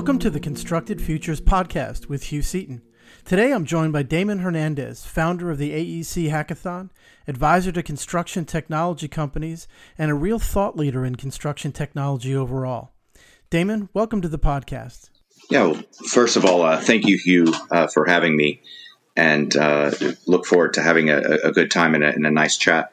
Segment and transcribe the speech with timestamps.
[0.00, 2.80] Welcome to the Constructed Futures podcast with Hugh Seaton.
[3.26, 6.88] Today I'm joined by Damon Hernandez, founder of the AEC Hackathon,
[7.28, 12.92] advisor to construction technology companies, and a real thought leader in construction technology overall.
[13.50, 15.10] Damon, welcome to the podcast.
[15.50, 18.62] Yeah, well, first of all, uh, thank you, Hugh, uh, for having me,
[19.18, 19.90] and uh,
[20.26, 22.90] look forward to having a, a good time and a, and a nice chat.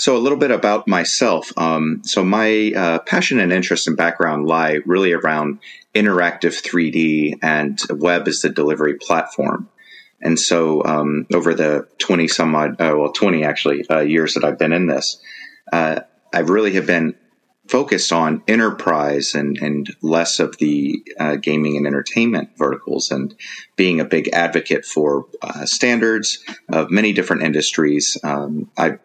[0.00, 1.50] So, a little bit about myself.
[1.56, 5.58] Um, so, my uh, passion and interest and background lie really around
[5.98, 9.68] interactive 3D and web is the delivery platform.
[10.20, 14.44] And so, um, over the 20 some odd, uh, well, 20 actually uh, years that
[14.44, 15.20] I've been in this,
[15.72, 16.00] uh,
[16.32, 17.14] I really have been
[17.68, 23.34] focused on enterprise and, and less of the uh, gaming and entertainment verticals and
[23.76, 26.38] being a big advocate for uh, standards
[26.72, 28.16] of many different industries.
[28.24, 28.98] Um, I've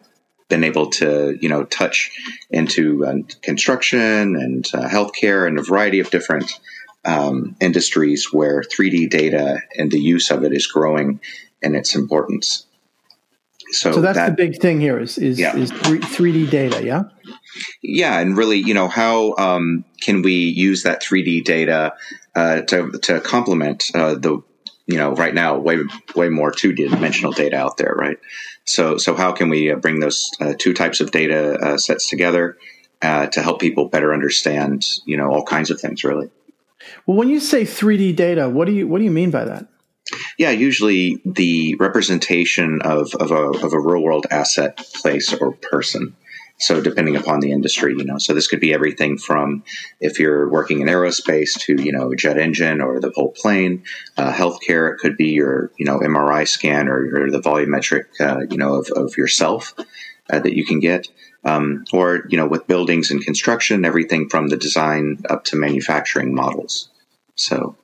[0.48, 2.10] been able to, you know, touch
[2.50, 4.00] into uh, construction
[4.36, 6.58] and healthcare and a variety of different
[7.04, 11.20] um, industries where 3D data and the use of it is growing
[11.62, 12.66] in its importance.
[13.70, 15.56] So, so that's that, the big thing here is is, yeah.
[15.56, 17.04] is 3, d data, yeah.
[17.82, 21.94] Yeah, and really, you know, how um, can we use that 3D data
[22.34, 24.42] uh, to to complement uh, the
[24.86, 25.78] you know right now way
[26.14, 28.18] way more two dimensional data out there, right?
[28.64, 32.08] So, so how can we uh, bring those uh, two types of data uh, sets
[32.08, 32.56] together
[33.02, 36.30] uh, to help people better understand, you know, all kinds of things, really?
[37.06, 39.66] Well, when you say 3D data, what do you what do you mean by that?
[40.38, 46.14] Yeah, usually the representation of, of, a, of a real world asset, place, or person.
[46.58, 49.64] So depending upon the industry, you know, so this could be everything from
[50.00, 53.82] if you're working in aerospace to you know a jet engine or the whole plane,
[54.16, 54.92] uh, healthcare.
[54.92, 58.74] It could be your you know MRI scan or, or the volumetric uh, you know
[58.74, 59.74] of, of yourself
[60.30, 61.08] uh, that you can get,
[61.44, 66.34] um, or you know with buildings and construction, everything from the design up to manufacturing
[66.34, 66.88] models.
[67.34, 67.76] So,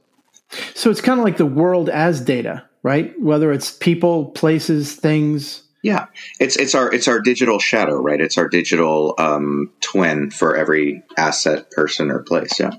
[0.75, 3.13] so it's kind of like the world as data, right?
[3.21, 6.07] Whether it's people, places, things yeah,
[6.39, 8.21] it's it's our it's our digital shadow, right?
[8.21, 12.61] It's our digital um, twin for every asset, person, or place.
[12.61, 12.73] Yeah.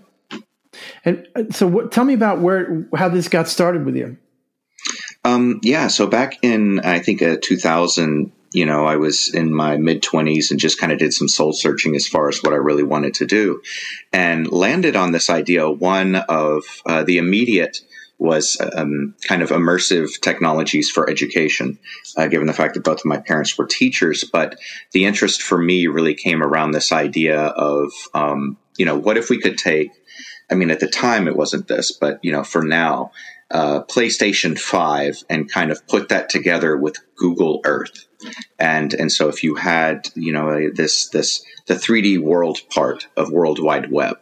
[1.03, 4.18] And uh, so, what, tell me about where how this got started with you.
[5.24, 9.78] Um, yeah, so back in I think uh, 2000, you know, I was in my
[9.78, 12.57] mid 20s and just kind of did some soul searching as far as what I
[12.57, 13.62] really wanted to do,
[14.12, 17.81] and landed on this idea one of uh, the immediate
[18.22, 21.79] was um, kind of immersive technologies for education,
[22.17, 24.23] uh, given the fact that both of my parents were teachers.
[24.23, 24.59] But
[24.91, 29.31] the interest for me really came around this idea of, um, you know, what if
[29.31, 29.89] we could take,
[30.51, 33.12] I mean, at the time it wasn't this, but, you know, for now,
[33.50, 38.08] uh, PlayStation 5 and kind of put that together with Google Earth.
[38.58, 43.32] And, and so if you had, you know, this, this, the 3D world part of
[43.32, 44.18] World Wide Web,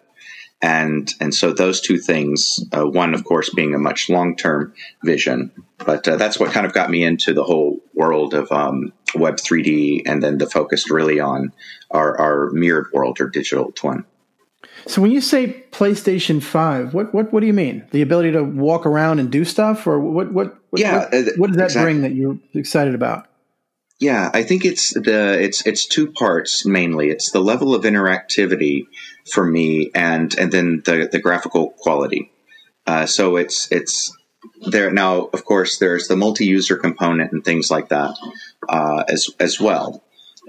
[0.61, 4.73] and and so those two things uh, one of course being a much long term
[5.05, 8.91] vision but uh, that's what kind of got me into the whole world of um,
[9.15, 11.53] web 3d and then the focus really on
[11.91, 14.03] our, our mirrored world or digital twin
[14.87, 18.43] so when you say playstation 5 what, what what do you mean the ability to
[18.43, 21.83] walk around and do stuff or what what, what yeah what, what does that exactly.
[21.83, 23.29] bring that you're excited about
[23.99, 27.09] yeah, I think it's the it's it's two parts mainly.
[27.09, 28.87] It's the level of interactivity
[29.29, 32.31] for me, and and then the the graphical quality.
[32.87, 34.15] Uh, so it's it's
[34.71, 35.25] there now.
[35.33, 38.17] Of course, there's the multi-user component and things like that
[38.69, 40.01] uh, as as well.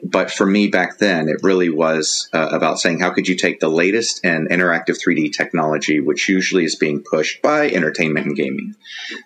[0.02, 3.60] But for me back then, it really was uh, about saying how could you take
[3.60, 8.74] the latest in interactive 3D technology, which usually is being pushed by entertainment and gaming,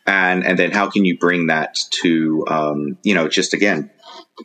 [0.07, 3.91] and and then how can you bring that to um, you know just again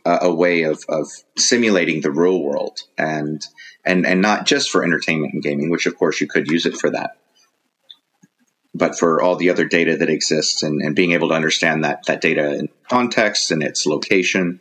[0.04, 3.44] a way of, of simulating the real world and
[3.84, 6.76] and and not just for entertainment and gaming, which of course you could use it
[6.76, 7.16] for that,
[8.74, 12.06] but for all the other data that exists and, and being able to understand that
[12.06, 14.60] that data in context and its location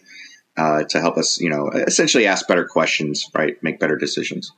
[0.59, 3.61] uh, to help us, you know, essentially ask better questions, right?
[3.63, 4.51] Make better decisions.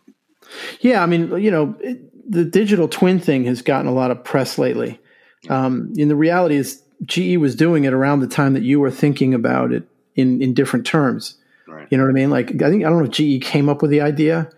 [0.80, 4.24] Yeah, I mean, you know, it, the digital twin thing has gotten a lot of
[4.24, 5.00] press lately.
[5.50, 8.92] Um, and the reality is, GE was doing it around the time that you were
[8.92, 9.83] thinking about it
[10.15, 11.38] in in different terms.
[11.68, 11.88] Right.
[11.89, 12.30] You know what I mean?
[12.30, 14.51] Like I think I don't know if GE came up with the idea,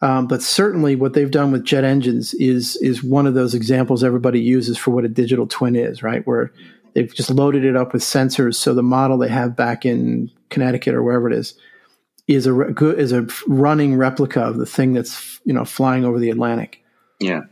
[0.00, 4.04] um, but certainly what they've done with jet engines is is one of those examples
[4.04, 6.24] everybody uses for what a digital twin is, right?
[6.26, 6.52] Where
[6.94, 10.94] they've just loaded it up with sensors, so the model they have back in Connecticut
[10.94, 11.54] or wherever it is
[12.28, 16.18] is a good is a running replica of the thing that's you know flying over
[16.18, 16.82] the Atlantic.
[17.18, 17.42] Yeah.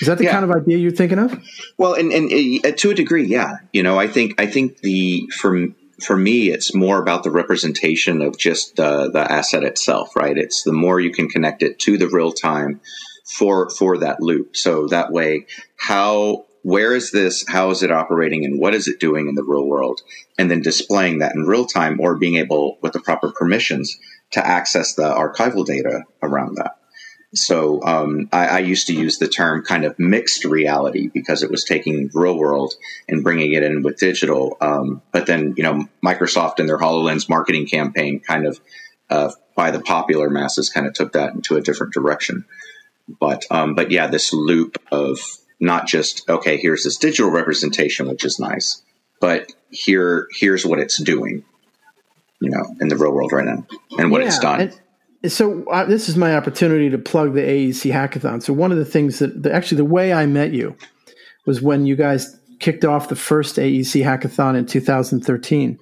[0.00, 0.32] Is that the yeah.
[0.32, 1.40] kind of idea you're thinking of?
[1.78, 3.58] Well, and, and uh, to a degree, yeah.
[3.72, 8.20] You know, I think I think the from for me, it's more about the representation
[8.20, 10.36] of just uh, the asset itself, right?
[10.36, 12.80] It's the more you can connect it to the real time
[13.24, 14.56] for for that loop.
[14.56, 15.46] So that way,
[15.76, 17.44] how where is this?
[17.46, 18.46] How is it operating?
[18.46, 20.00] And what is it doing in the real world?
[20.38, 23.98] And then displaying that in real time or being able, with the proper permissions,
[24.30, 26.78] to access the archival data around that.
[27.34, 31.50] So um, I, I, used to use the term kind of mixed reality because it
[31.50, 32.74] was taking real world
[33.08, 34.56] and bringing it in with digital.
[34.60, 38.60] Um, but then, you know, Microsoft and their HoloLens marketing campaign kind of,
[39.10, 42.46] uh, by the popular masses, kind of took that into a different direction.
[43.20, 45.18] But um, but yeah, this loop of
[45.64, 48.82] not just okay here's this digital representation which is nice
[49.20, 51.44] but here here's what it's doing
[52.40, 53.66] you know in the real world right now
[53.98, 54.60] and what yeah, it's done.
[54.60, 54.80] and
[55.32, 58.42] so uh, this is my opportunity to plug the AEC hackathon.
[58.42, 60.76] So one of the things that the, actually the way I met you
[61.46, 65.78] was when you guys kicked off the first AEC hackathon in 2013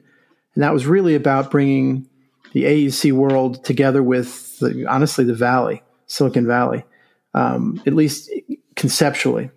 [0.55, 2.09] and that was really about bringing
[2.53, 6.85] the AEC world together with the, honestly the valley Silicon Valley
[7.35, 8.31] um, at least
[8.77, 9.51] conceptually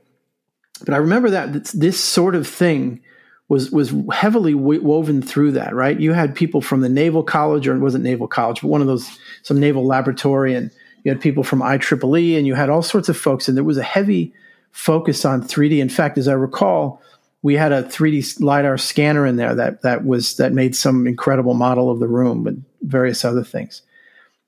[0.83, 3.01] but I remember that this sort of thing
[3.48, 5.74] was was heavily woven through that.
[5.74, 8.81] Right, you had people from the Naval College, or it wasn't Naval College, but one
[8.81, 10.72] of those some naval laboratory, and
[11.04, 13.77] you had people from IEEE, and you had all sorts of folks, and there was
[13.77, 14.33] a heavy
[14.72, 15.80] focus on 3D.
[15.80, 17.01] In fact, as I recall,
[17.42, 21.54] we had a 3D lidar scanner in there that that was that made some incredible
[21.54, 23.83] model of the room and various other things.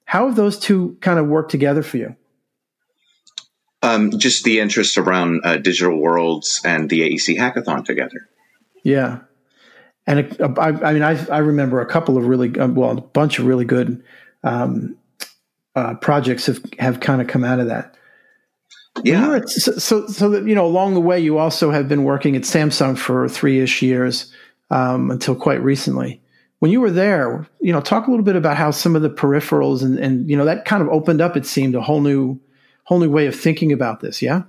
[0.05, 2.15] How have those two kind of worked together for you?
[3.83, 8.27] Um, just the interest around uh, digital worlds and the AEC hackathon together.
[8.83, 9.19] Yeah.
[10.07, 13.45] And I mean, I, I remember a couple of really, um, well, a bunch of
[13.45, 14.03] really good
[14.43, 14.97] um,
[15.75, 17.95] uh, projects have, have kind of come out of that.
[19.03, 19.35] Yeah.
[19.35, 22.35] At, so, so, so that, you know, along the way, you also have been working
[22.35, 24.33] at Samsung for three ish years
[24.71, 26.19] um, until quite recently.
[26.59, 29.09] When you were there, you know, talk a little bit about how some of the
[29.11, 32.39] peripherals and, and, you know, that kind of opened up, it seemed, a whole new
[32.87, 34.21] whole new way of thinking about this.
[34.21, 34.43] Yeah.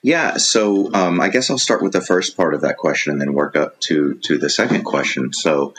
[0.00, 3.20] Yeah, so um, I guess I'll start with the first part of that question and
[3.20, 5.32] then work up to to the second question.
[5.32, 5.74] So,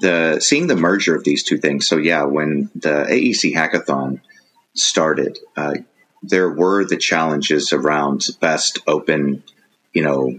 [0.00, 1.88] the seeing the merger of these two things.
[1.88, 4.20] So, yeah, when the AEC hackathon
[4.74, 5.76] started, uh,
[6.22, 9.42] there were the challenges around best open,
[9.94, 10.38] you know,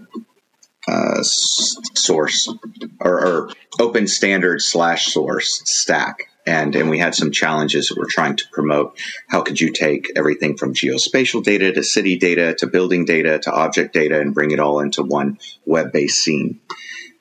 [0.87, 2.53] uh, source
[2.99, 3.49] or, or
[3.79, 8.47] open standard slash source stack and and we had some challenges that we're trying to
[8.51, 8.97] promote.
[9.27, 13.53] How could you take everything from geospatial data to city data to building data to
[13.53, 16.59] object data and bring it all into one web based scene?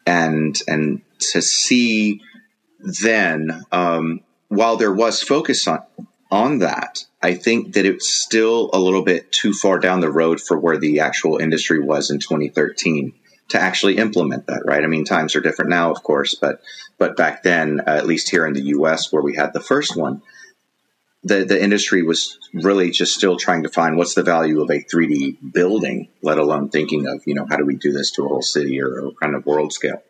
[0.07, 1.03] And and
[1.33, 2.23] to see
[2.81, 5.83] then, um, while there was focus on
[6.31, 10.41] on that, I think that it's still a little bit too far down the road
[10.41, 13.13] for where the actual industry was in 2013
[13.49, 14.85] to actually implement that, right?
[14.85, 16.63] I mean, times are different now, of course, but
[17.01, 19.97] but back then, uh, at least here in the U.S., where we had the first
[19.97, 20.21] one,
[21.25, 24.85] the the industry was really just still trying to find what's the value of a
[24.85, 28.29] 3D building, let alone thinking of you know how do we do this to a
[28.29, 30.03] whole city or, kind of world scale.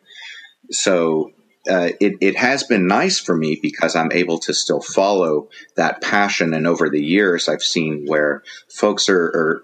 [0.69, 1.31] So
[1.69, 6.01] uh, it, it has been nice for me because I'm able to still follow that
[6.01, 6.53] passion.
[6.53, 9.63] And over the years, I've seen where folks are, are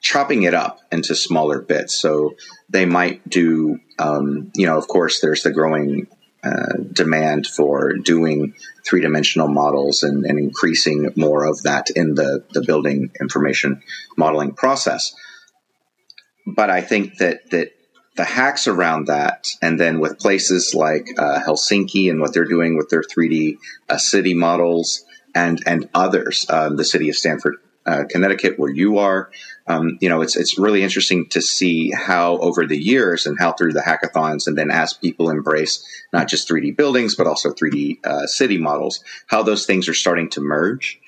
[0.00, 1.94] chopping it up into smaller bits.
[1.94, 2.34] So
[2.68, 6.08] they might do, um, you know, of course, there's the growing
[6.44, 8.54] uh, demand for doing
[8.84, 13.80] three dimensional models and, and, increasing more of that in the, the building information
[14.16, 15.14] modeling process.
[16.44, 17.70] But I think that, that
[18.16, 22.76] the hacks around that, and then with places like uh, Helsinki and what they're doing
[22.76, 28.04] with their 3D uh, city models and, and others, um, the city of Stamford, uh,
[28.08, 29.30] Connecticut, where you are,
[29.66, 33.52] um, you know, it's it's really interesting to see how over the years and how
[33.52, 38.04] through the hackathons and then as people embrace not just 3D buildings but also 3D
[38.04, 41.00] uh, city models, how those things are starting to merge,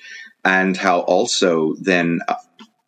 [0.45, 2.35] and how also then uh,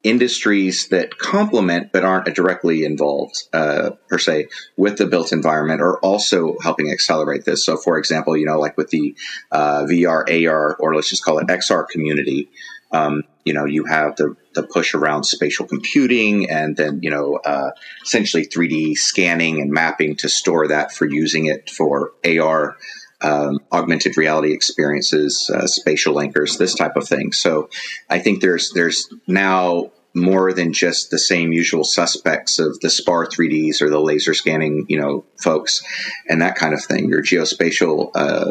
[0.07, 5.99] industries that complement but aren't directly involved uh, per se with the built environment are
[5.99, 7.67] also helping accelerate this.
[7.67, 9.17] So, for example, you know, like with the
[9.51, 12.49] uh, VR, AR, or let's just call it XR community.
[12.97, 17.37] Um, you know, you have the, the push around spatial computing and then, you know,
[17.37, 17.71] uh,
[18.03, 22.77] essentially 3D scanning and mapping to store that for using it for AR,
[23.21, 27.33] um, augmented reality experiences, uh, spatial anchors, this type of thing.
[27.33, 27.71] So
[28.11, 33.27] I think there's, there's now more than just the same usual suspects of the SPAR
[33.27, 35.85] 3Ds or the laser scanning, you know, folks
[36.29, 37.11] and that kind of thing.
[37.11, 38.51] Your geospatial, uh,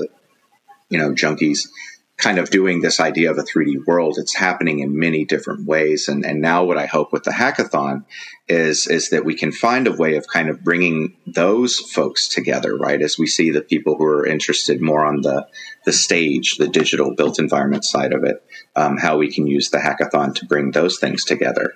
[0.89, 1.67] you know, junkies
[2.17, 4.15] kind of doing this idea of a 3D world.
[4.17, 6.07] It's happening in many different ways.
[6.07, 8.05] And, and now what I hope with the hackathon
[8.47, 12.77] is, is that we can find a way of kind of bringing those folks together,
[12.77, 13.01] right?
[13.01, 15.45] As we see the people who are interested more on the,
[15.83, 18.41] the stage, the digital built environment side of it,
[18.77, 21.73] um, how we can use the hackathon to bring those things together.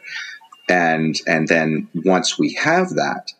[0.69, 3.33] And, and then once we have that,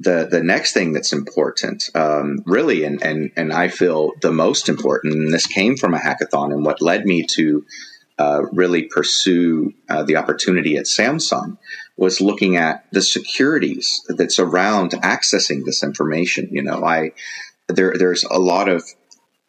[0.00, 4.68] the the next thing that's important, um, really, and and and I feel the most
[4.68, 7.64] important, and this came from a hackathon, and what led me to
[8.18, 11.58] uh, really pursue uh, the opportunity at Samsung
[11.96, 16.48] was looking at the securities that's around accessing this information.
[16.50, 17.12] You know, I
[17.68, 18.82] there there's a lot of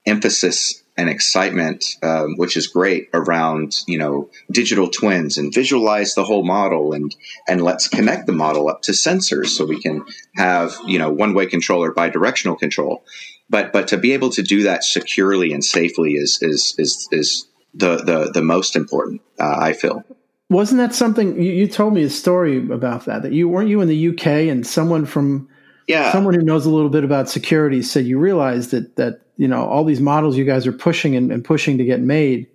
[0.05, 6.24] emphasis and excitement, um, which is great around you know digital twins and visualize the
[6.24, 7.15] whole model and
[7.48, 10.03] and let's connect the model up to sensors so we can
[10.36, 13.03] have you know one way control or bidirectional control.
[13.50, 17.48] But but to be able to do that securely and safely is is is is
[17.74, 19.21] the the the most important.
[19.39, 20.03] Uh, I feel.
[20.50, 23.24] Wasn't that something you, you told me a story about that?
[23.24, 25.48] That you weren't you in the UK and someone from
[25.91, 26.12] yeah.
[26.12, 29.65] someone who knows a little bit about security said you realize that that you know
[29.65, 32.48] all these models you guys are pushing and, and pushing to get made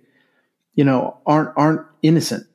[0.75, 2.47] you know aren't aren't innocent.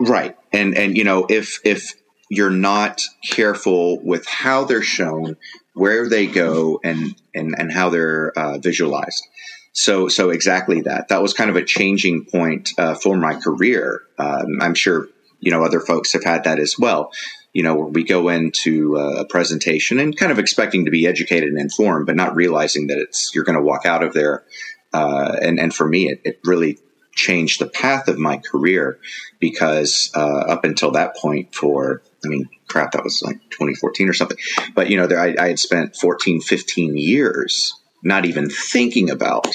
[0.00, 0.36] Right.
[0.52, 1.94] And and you know if if
[2.30, 5.36] you're not careful with how they're shown
[5.74, 9.26] where they go and and and how they're uh, visualized.
[9.72, 11.08] So so exactly that.
[11.08, 14.02] That was kind of a changing point uh, for my career.
[14.18, 15.08] Um, i'm sure
[15.40, 17.12] you know other folks have had that as well
[17.58, 21.58] you know, we go into a presentation and kind of expecting to be educated and
[21.58, 24.44] informed, but not realizing that it's you're going to walk out of there.
[24.92, 26.78] Uh, and and for me, it, it, really
[27.16, 29.00] changed the path of my career
[29.40, 34.12] because uh, up until that point, for I mean, crap, that was like 2014 or
[34.12, 34.38] something.
[34.76, 37.74] But you know, there, I, I had spent 14, 15 years
[38.04, 39.48] not even thinking about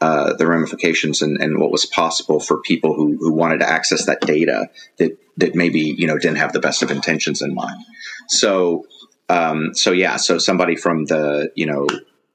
[0.00, 4.06] uh, the ramifications and, and, what was possible for people who, who wanted to access
[4.06, 7.80] that data that that maybe you know didn't have the best of intentions in mind.
[8.28, 8.86] So
[9.28, 11.86] um, so yeah, so somebody from the you know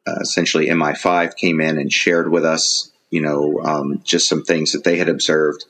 [0.08, 4.72] uh, essentially MI5 came in and shared with us you know um, just some things
[4.72, 5.66] that they had observed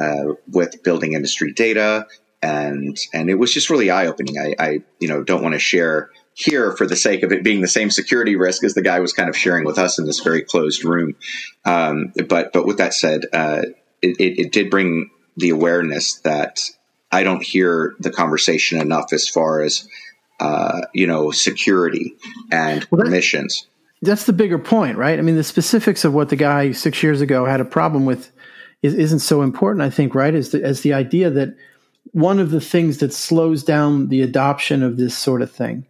[0.00, 2.06] uh, with building industry data
[2.44, 4.38] and and it was just really eye opening.
[4.38, 7.60] I, I you know don't want to share here for the sake of it being
[7.60, 10.20] the same security risk as the guy was kind of sharing with us in this
[10.20, 11.14] very closed room.
[11.64, 13.62] Um, but but with that said, uh,
[14.02, 16.60] it, it, it, did bring the awareness that
[17.10, 19.88] I don't hear the conversation enough as far as
[20.40, 22.14] uh, you know security
[22.50, 23.66] and well, permissions.
[24.02, 25.18] That's the bigger point, right?
[25.18, 28.30] I mean, the specifics of what the guy six years ago had a problem with
[28.82, 29.82] is, not so important.
[29.82, 30.34] I think, right?
[30.34, 31.56] As the, as the idea that
[32.12, 35.86] one of the things that slows down the adoption of this sort of thing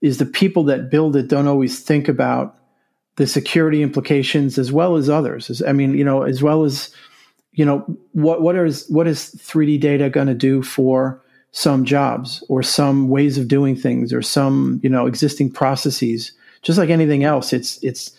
[0.00, 2.56] is the people that build it don't always think about
[3.16, 5.60] the security implications as well as others.
[5.66, 6.94] I mean, you know, as well as
[7.58, 12.44] you know, what what is what is 3D data going to do for some jobs
[12.48, 16.30] or some ways of doing things or some you know existing processes?
[16.62, 18.16] Just like anything else, it's it's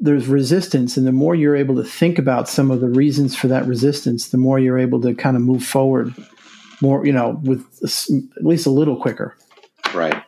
[0.00, 3.46] there's resistance, and the more you're able to think about some of the reasons for
[3.46, 6.12] that resistance, the more you're able to kind of move forward
[6.80, 7.64] more, you know, with
[8.36, 9.36] at least a little quicker.
[9.94, 10.20] Right.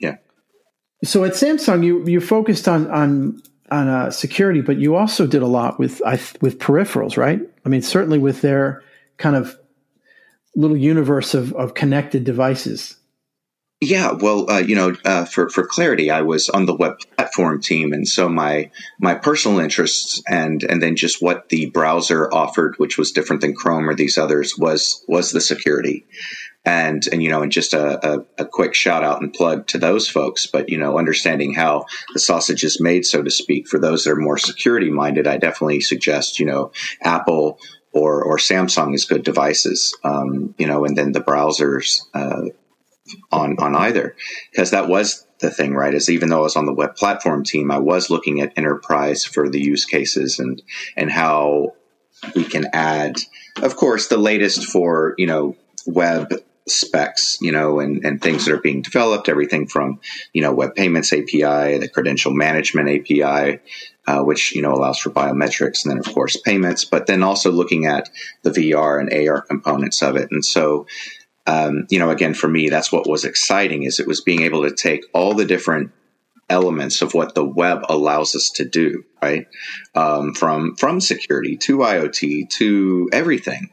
[0.00, 0.16] Yeah.
[1.02, 5.42] So at Samsung, you you focused on on on uh, security, but you also did
[5.42, 7.40] a lot with I, with peripherals, right?
[7.64, 8.82] I mean, certainly with their
[9.16, 9.58] kind of
[10.54, 12.95] little universe of, of connected devices.
[13.80, 17.60] Yeah, well, uh, you know, uh, for for clarity, I was on the web platform
[17.60, 22.76] team, and so my my personal interests and and then just what the browser offered,
[22.78, 26.06] which was different than Chrome or these others, was was the security.
[26.64, 29.78] And and you know and just a, a, a, quick shout out and plug to
[29.78, 33.78] those folks but you know understanding how the sausage is made so to speak for
[33.78, 37.60] those that are more security minded i definitely suggest you know apple
[37.92, 42.46] or or samsung is good devices um, you know and then the browsers uh,
[43.32, 44.16] on on either
[44.50, 47.44] because that was the thing right is even though i was on the web platform
[47.44, 50.62] team i was looking at enterprise for the use cases and
[50.96, 51.74] and how
[52.34, 53.16] we can add
[53.62, 56.32] of course the latest for you know web
[56.68, 60.00] specs, you know, and, and things that are being developed, everything from,
[60.32, 63.60] you know, web payments API, the credential management API,
[64.06, 67.52] uh, which, you know, allows for biometrics and then of course payments, but then also
[67.52, 68.08] looking at
[68.42, 70.30] the VR and AR components of it.
[70.30, 70.86] And so,
[71.46, 74.62] um, you know, again, for me, that's what was exciting is it was being able
[74.68, 75.92] to take all the different
[76.48, 79.46] elements of what the web allows us to do, right?
[79.94, 83.70] Um, from, from security to IoT to everything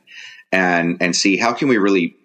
[0.51, 2.15] and, and see how can we really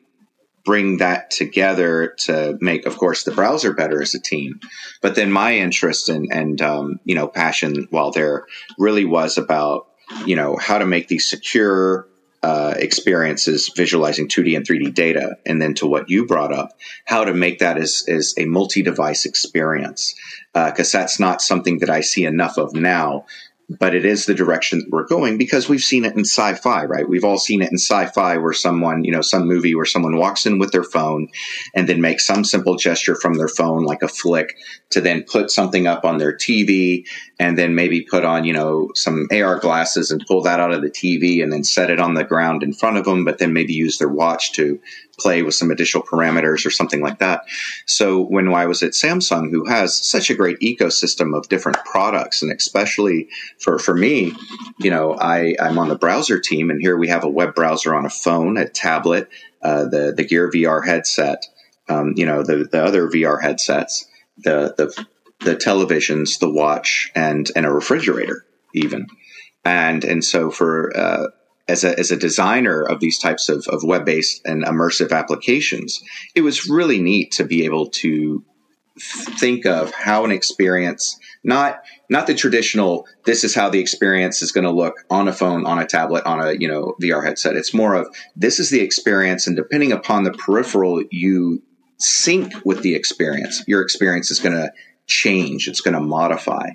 [0.65, 4.61] bring that together to make, of course, the browser better as a team.
[5.01, 8.47] But then my interest and, and um, you know, passion while there
[8.79, 9.89] really was about,
[10.27, 12.07] you know, how to make these secure
[12.43, 15.37] uh, experiences visualizing 2D and 3D data.
[15.45, 18.83] And then to what you brought up, how to make that as, as a multi
[18.83, 20.15] device experience.
[20.55, 23.27] Because uh, that's not something that I see enough of now
[23.69, 27.09] but it is the direction that we're going because we've seen it in sci-fi, right?
[27.09, 30.47] We've all seen it in sci-fi where someone, you know, some movie where someone walks
[30.47, 31.29] in with their phone
[31.75, 34.57] and then makes some simple gesture from their phone, like a flick,
[34.91, 37.07] to then put something up on their TV
[37.39, 40.81] and then maybe put on, you know, some AR glasses and pull that out of
[40.81, 43.53] the TV and then set it on the ground in front of them, but then
[43.53, 44.81] maybe use their watch to
[45.19, 47.43] play with some additional parameters or something like that.
[47.87, 52.41] So when I was at Samsung, who has such a great ecosystem of different products,
[52.41, 53.29] and especially
[53.59, 54.33] for, for me,
[54.79, 57.95] you know, I, I'm on the browser team, and here we have a web browser
[57.95, 59.29] on a phone, a tablet,
[59.63, 61.45] uh, the the Gear VR headset,
[61.89, 64.07] um, you know, the the other VR headsets,
[64.45, 65.07] the the
[65.41, 69.07] the televisions, the watch, and and a refrigerator even.
[69.65, 71.27] And and so for uh,
[71.69, 76.03] as a, as a designer of these types of, of web based and immersive applications,
[76.35, 78.43] it was really neat to be able to
[79.01, 84.51] think of how an experience not not the traditional this is how the experience is
[84.51, 87.55] going to look on a phone on a tablet on a you know VR headset
[87.55, 91.63] it's more of this is the experience and depending upon the peripheral you
[91.99, 93.63] sync with the experience.
[93.67, 94.71] Your experience is going to
[95.09, 96.71] change it's going to modify.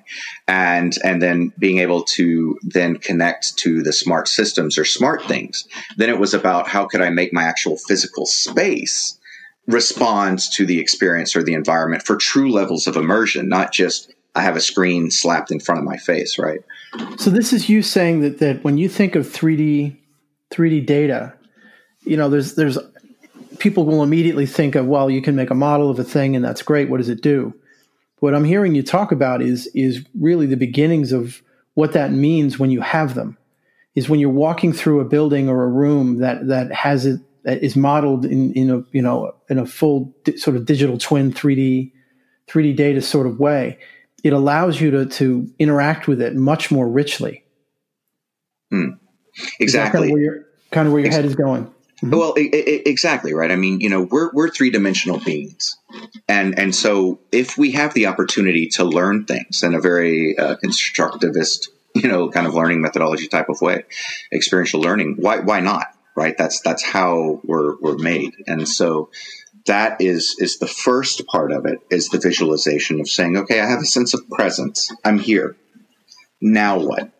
[0.48, 5.68] And and then being able to then connect to the smart systems or smart things.
[5.98, 9.18] Then it was about how could i make my actual physical space
[9.68, 14.42] respond to the experience or the environment for true levels of immersion not just i
[14.42, 16.60] have a screen slapped in front of my face right?
[17.18, 19.96] So this is you saying that that when you think of 3d
[20.52, 21.34] 3d data
[22.02, 22.80] you know there's there's
[23.64, 26.46] people will immediately think of well you can make a model of a thing and
[26.46, 27.54] that's great what does it do
[28.24, 31.42] what I'm hearing you talk about is is really the beginnings of
[31.74, 33.38] what that means when you have them.
[33.96, 37.62] Is when you're walking through a building or a room that that has it that
[37.62, 41.34] is modeled in in a you know in a full di- sort of digital twin
[41.34, 41.92] 3D
[42.48, 43.78] 3D data sort of way.
[44.24, 47.44] It allows you to to interact with it much more richly.
[48.72, 48.92] Hmm.
[49.60, 50.00] Exactly.
[50.00, 51.70] Kind of where, your, kind of where your head is going.
[52.04, 52.18] Mm-hmm.
[52.18, 53.50] Well, it, it, exactly right.
[53.50, 55.78] I mean, you know, we're we're three dimensional beings,
[56.28, 60.58] and and so if we have the opportunity to learn things in a very uh,
[60.58, 63.84] constructivist, you know, kind of learning methodology type of way,
[64.34, 65.88] experiential learning, why why not?
[66.16, 66.38] Right.
[66.38, 69.10] That's that's how we're we're made, and so
[69.66, 73.66] that is is the first part of it is the visualization of saying, okay, I
[73.66, 74.92] have a sense of presence.
[75.06, 75.56] I'm here.
[76.42, 77.12] Now what?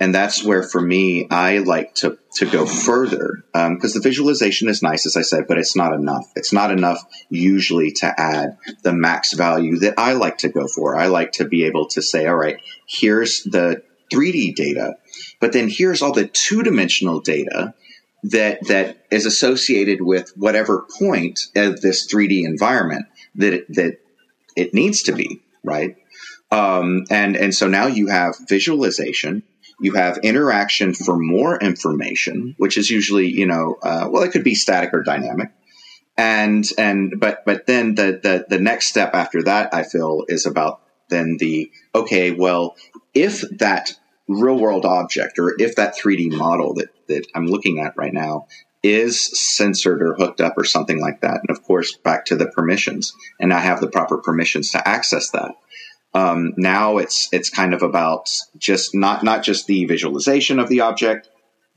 [0.00, 4.68] And that's where for me i like to to go further because um, the visualization
[4.68, 6.26] is nice as i said but it's not enough.
[6.36, 10.96] It's not enough usually to add the max value that i like to go for.
[10.96, 14.96] I like to be able to say all right here's the 3d data
[15.40, 17.74] but then here's all the two-dimensional data
[18.24, 23.98] that that is associated with whatever point of this 3d environment that it, that
[24.56, 25.96] it needs to be right?
[26.52, 29.42] Um, and and so now you have visualization
[29.80, 34.44] you have interaction for more information, which is usually, you know, uh, well, it could
[34.44, 35.50] be static or dynamic.
[36.16, 40.46] And, and, but, but then the, the, the next step after that, I feel is
[40.46, 42.76] about then the, okay, well,
[43.12, 43.92] if that
[44.28, 48.46] real world object or if that 3D model that, that I'm looking at right now
[48.82, 51.40] is censored or hooked up or something like that.
[51.46, 55.30] And of course, back to the permissions and I have the proper permissions to access
[55.30, 55.54] that.
[56.14, 60.80] Um, now it's it's kind of about just not not just the visualization of the
[60.80, 61.28] object,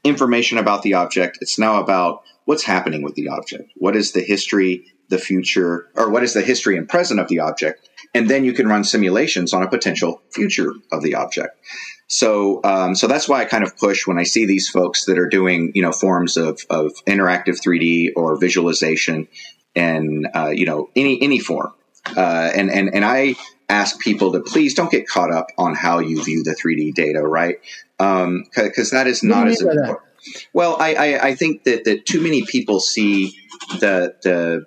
[0.04, 1.40] information about the object.
[1.42, 3.72] It's now about what's happening with the object.
[3.76, 7.40] What is the history, the future, or what is the history and present of the
[7.40, 7.90] object?
[8.14, 11.58] And then you can run simulations on a potential future of the object.
[12.08, 15.20] So, um, so that's why I kind of push when I see these folks that
[15.20, 19.28] are doing, you know, forms of, of interactive 3D or visualization,
[19.76, 21.74] and uh, you know, any any form.
[22.16, 23.36] Uh, and and and I
[23.70, 27.22] ask people to please don't get caught up on how you view the 3D data,
[27.22, 27.58] right?
[27.98, 30.00] Because um, that is not as important.
[30.54, 33.38] Well, I, I, I, think that, that too many people see
[33.80, 34.66] the the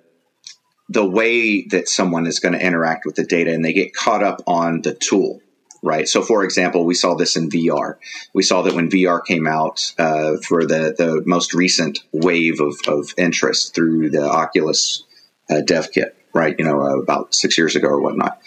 [0.89, 4.23] the way that someone is going to interact with the data, and they get caught
[4.23, 5.39] up on the tool,
[5.81, 6.07] right?
[6.07, 7.95] So, for example, we saw this in VR.
[8.33, 12.75] We saw that when VR came out uh, for the the most recent wave of,
[12.87, 15.03] of interest through the Oculus
[15.49, 16.55] uh, Dev Kit, right?
[16.57, 18.41] You know, uh, about six years ago or whatnot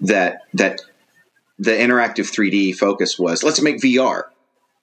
[0.00, 0.80] that that
[1.58, 4.24] the interactive 3D focus was let's make VR.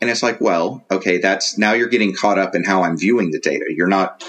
[0.01, 3.31] And it's like, well, okay, that's now you're getting caught up in how I'm viewing
[3.31, 3.65] the data.
[3.69, 4.23] You're not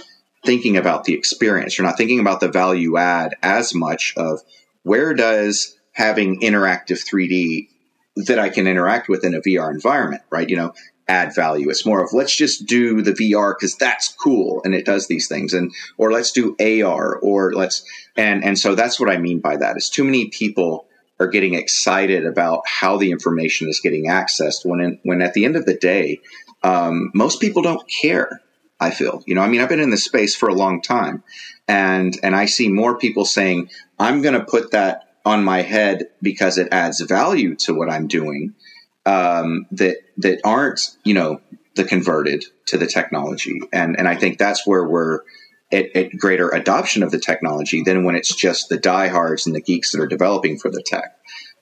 [0.44, 1.76] thinking about the experience.
[1.76, 4.40] You're not thinking about the value add as much of
[4.82, 7.68] where does having interactive 3D
[8.16, 10.48] that I can interact with in a VR environment, right?
[10.48, 10.74] You know,
[11.08, 11.68] add value.
[11.70, 15.28] It's more of let's just do the VR because that's cool and it does these
[15.28, 17.84] things, and or let's do AR or let's
[18.16, 19.76] and and so that's what I mean by that.
[19.76, 20.86] Is too many people
[21.20, 25.44] are getting excited about how the information is getting accessed when in, when at the
[25.44, 26.20] end of the day,
[26.62, 28.40] um, most people don't care.
[28.80, 31.22] I feel, you know, I mean, I've been in this space for a long time,
[31.68, 36.08] and and I see more people saying, "I'm going to put that on my head
[36.20, 38.54] because it adds value to what I'm doing."
[39.06, 41.40] Um, that that aren't, you know,
[41.74, 45.20] the converted to the technology, and and I think that's where we're
[45.72, 49.60] at, at, greater adoption of the technology than when it's just the diehards and the
[49.60, 51.18] geeks that are developing for the tech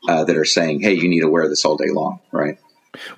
[0.08, 2.58] uh, that are saying, "Hey, you need to wear this all day long," right?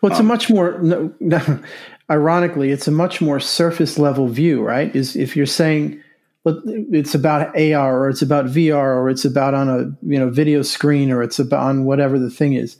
[0.00, 0.78] Well, it's um, a much more.
[0.80, 1.60] No, no,
[2.10, 4.94] ironically, it's a much more surface level view, right?
[4.94, 6.02] Is if you're saying
[6.46, 10.62] it's about AR or it's about VR or it's about on a you know video
[10.62, 12.76] screen or it's about on whatever the thing is,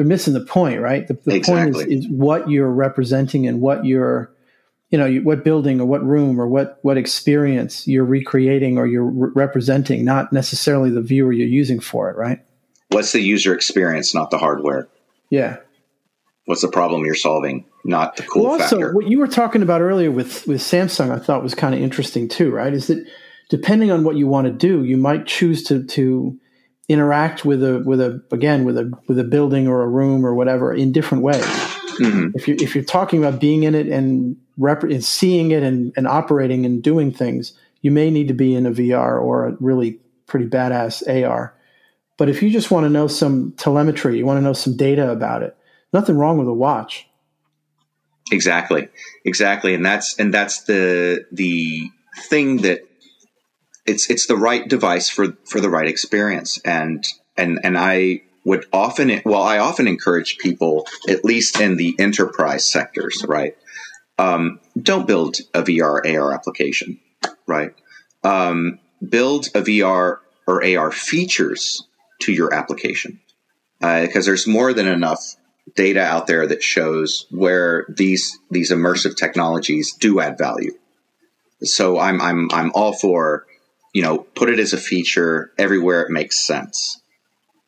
[0.00, 1.06] they're missing the point, right?
[1.06, 1.72] The, the exactly.
[1.74, 4.32] point is, is what you're representing and what you're
[4.88, 9.04] you know what building or what room or what what experience you're recreating or you're
[9.04, 12.40] re- representing not necessarily the viewer you're using for it right
[12.88, 14.88] what's the user experience not the hardware
[15.28, 15.58] yeah
[16.46, 18.94] what's the problem you're solving not the cool well, also factor.
[18.94, 22.26] what you were talking about earlier with with samsung i thought was kind of interesting
[22.26, 23.06] too right is that
[23.48, 26.36] depending on what you want to do you might choose to to
[26.90, 30.34] interact with a with a again with a with a building or a room or
[30.34, 31.44] whatever in different ways
[32.00, 32.28] mm-hmm.
[32.34, 36.06] if you if you're talking about being in it and rep- seeing it and, and
[36.06, 39.98] operating and doing things, you may need to be in a VR or a really
[40.26, 41.54] pretty badass AR.
[42.16, 45.10] But if you just want to know some telemetry, you want to know some data
[45.10, 45.56] about it,
[45.92, 47.08] nothing wrong with a watch.
[48.32, 48.88] Exactly,
[49.24, 51.90] exactly, and that's and that's the the
[52.28, 52.86] thing that
[53.86, 57.04] it's it's the right device for for the right experience, and
[57.36, 62.66] and and I would often well I often encourage people at least in the enterprise
[62.66, 63.54] sectors, right?
[64.20, 67.00] um, don't build a VR AR application,
[67.46, 67.74] right?
[68.22, 71.82] Um, build a VR or AR features
[72.22, 73.20] to your application
[73.80, 75.36] because uh, there's more than enough
[75.74, 80.72] data out there that shows where these these immersive technologies do add value.
[81.62, 83.46] So I'm I'm I'm all for
[83.92, 87.00] you know put it as a feature everywhere it makes sense.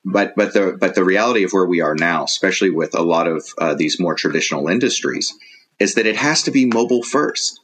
[0.04, 3.28] But but the but the reality of where we are now, especially with a lot
[3.28, 5.32] of uh, these more traditional industries,
[5.78, 7.60] is that it has to be mobile first.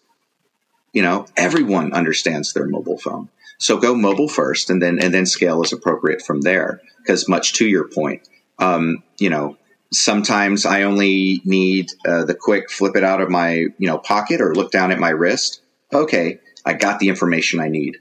[0.92, 3.28] You know, everyone understands their mobile phone.
[3.58, 6.80] So go mobile first and then and then scale as appropriate from there.
[6.98, 9.56] Because much to your point, um, you know,
[9.92, 14.40] sometimes I only need uh, the quick flip it out of my you know pocket
[14.40, 15.60] or look down at my wrist.
[15.92, 17.98] Okay, I got the information I need.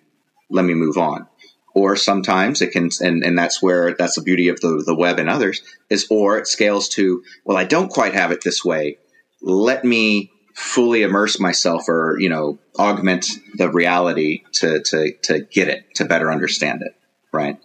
[0.50, 1.28] Let me move on.
[1.74, 5.20] Or sometimes it can, and, and that's where that's the beauty of the, the web
[5.20, 8.98] and others is, or it scales to, well, I don't quite have it this way.
[9.42, 15.68] Let me fully immerse myself or you know augment the reality to to to get
[15.68, 16.98] it to better understand it
[17.32, 17.60] right?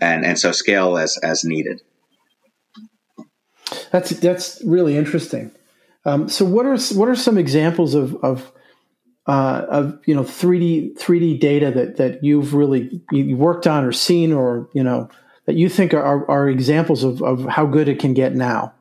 [0.00, 1.82] And and so scale as as needed.
[3.90, 5.50] That's that's really interesting.
[6.04, 8.52] Um, so what are what are some examples of of
[9.28, 13.92] uh, of you know 3D 3D data that that you've really you worked on or
[13.92, 15.08] seen or you know
[15.46, 18.74] that you think are, are examples of, of how good it can get now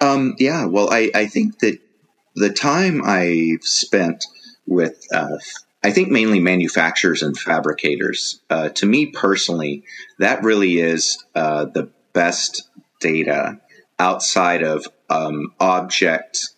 [0.00, 1.78] um, yeah, well, I, I think that
[2.34, 4.24] the time I've spent
[4.66, 5.38] with, uh,
[5.82, 9.84] I think mainly manufacturers and fabricators, uh, to me personally,
[10.18, 12.68] that really is uh, the best
[13.00, 13.60] data
[13.98, 16.50] outside of um, object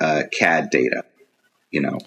[0.00, 1.04] uh, CAD data.
[1.70, 1.98] You know.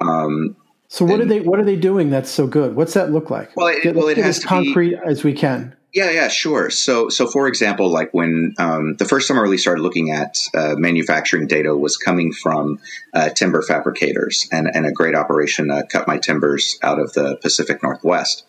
[0.00, 0.56] Um,
[0.88, 2.74] so what and, are they what are they doing that's so good?
[2.74, 3.54] What's that look like?
[3.56, 5.76] Well, it, well, it has as concrete be, as we can.
[5.92, 6.70] Yeah, yeah, sure.
[6.70, 10.38] So, so for example, like when um, the first time I really started looking at
[10.54, 12.78] uh, manufacturing data was coming from
[13.12, 17.36] uh, timber fabricators and, and a great operation uh, cut my timbers out of the
[17.42, 18.44] Pacific Northwest,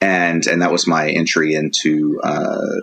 [0.00, 2.80] and and that was my entry into uh,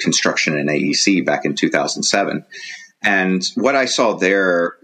[0.00, 2.44] construction and AEC back in 2007.
[3.02, 4.76] And what I saw there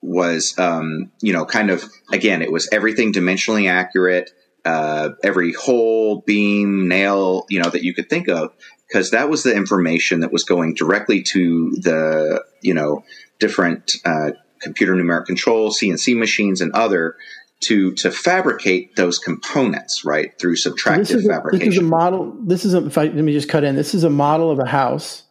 [0.00, 4.30] was, um, you know, kind of again, it was everything dimensionally accurate
[4.64, 8.52] uh, every hole, beam, nail, you know, that you could think of,
[8.86, 13.02] because that was the information that was going directly to the, you know,
[13.38, 17.16] different uh, computer numeric control, CNC machines, and other
[17.60, 21.62] to to fabricate those components, right, through subtractive so this fabrication.
[21.62, 22.36] A, this is a model.
[22.44, 22.86] This is a.
[22.86, 23.74] If I, let me just cut in.
[23.74, 25.24] This is a model of a house,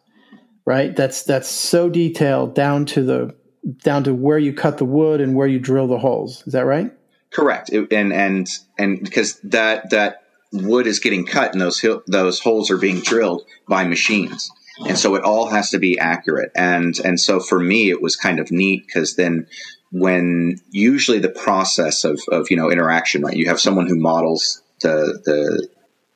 [0.66, 0.94] right?
[0.94, 3.34] That's that's so detailed down to the
[3.82, 6.46] down to where you cut the wood and where you drill the holes.
[6.46, 6.92] Is that right?
[7.30, 12.40] Correct, it, and and and because that that wood is getting cut and those those
[12.40, 14.50] holes are being drilled by machines,
[14.86, 16.50] and so it all has to be accurate.
[16.56, 19.46] And and so for me, it was kind of neat because then
[19.90, 23.36] when usually the process of of you know interaction, right?
[23.36, 25.68] You have someone who models the the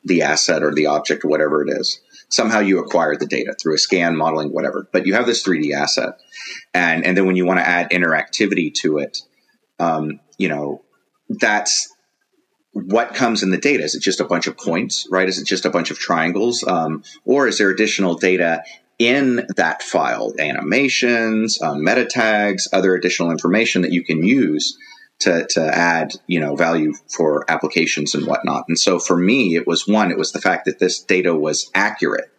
[0.04, 2.00] the asset or the object or whatever it is.
[2.32, 4.88] Somehow you acquire the data through a scan, modeling, whatever.
[4.90, 6.18] But you have this 3D asset,
[6.72, 9.18] and and then when you want to add interactivity to it,
[9.78, 10.82] um, you know,
[11.28, 11.94] that's
[12.72, 13.84] what comes in the data.
[13.84, 15.28] Is it just a bunch of points, right?
[15.28, 18.64] Is it just a bunch of triangles, um, or is there additional data
[18.98, 24.78] in that file, animations, um, meta tags, other additional information that you can use
[25.22, 28.64] to, to add, you know, value for applications and whatnot.
[28.68, 31.70] And so for me, it was one, it was the fact that this data was
[31.74, 32.30] accurate.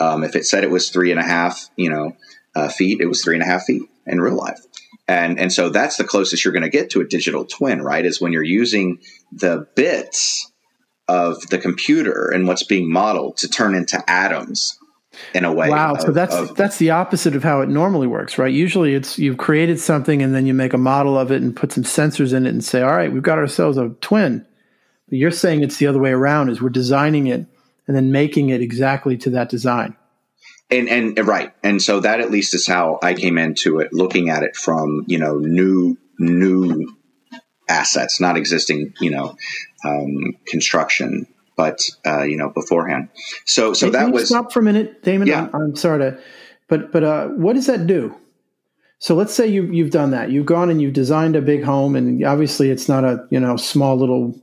[0.00, 2.16] Um, if it said it was three and a half, you know,
[2.54, 4.60] uh, feet, it was three and a half feet in real life.
[5.06, 8.04] And, and so that's the closest you're going to get to a digital twin, right?
[8.04, 9.00] Is when you're using
[9.32, 10.50] the bits
[11.08, 14.78] of the computer and what's being modeled to turn into atoms
[15.34, 15.68] in a way.
[15.68, 15.94] Wow.
[15.94, 18.52] Of, so that's of, that's the opposite of how it normally works, right?
[18.52, 21.72] Usually it's you've created something and then you make a model of it and put
[21.72, 24.46] some sensors in it and say, all right, we've got ourselves a twin.
[25.08, 27.46] But you're saying it's the other way around is we're designing it
[27.86, 29.96] and then making it exactly to that design.
[30.70, 31.52] And, and right.
[31.62, 35.04] And so that at least is how I came into it, looking at it from,
[35.06, 36.96] you know, new, new
[37.68, 39.36] assets, not existing, you know,
[39.84, 43.08] um, construction but uh, you know beforehand.
[43.44, 45.28] So so hey, that was stop for a minute, Damon.
[45.28, 45.48] Yeah.
[45.52, 46.18] I'm, I'm sorry to,
[46.68, 48.14] but but uh, what does that do?
[48.98, 50.30] So let's say you you've done that.
[50.30, 53.56] You've gone and you've designed a big home, and obviously it's not a you know
[53.56, 54.34] small little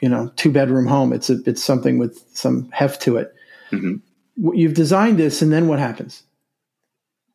[0.00, 1.12] you know two bedroom home.
[1.12, 3.34] It's a it's something with some heft to it.
[3.70, 4.54] Mm-hmm.
[4.54, 6.22] You've designed this, and then what happens?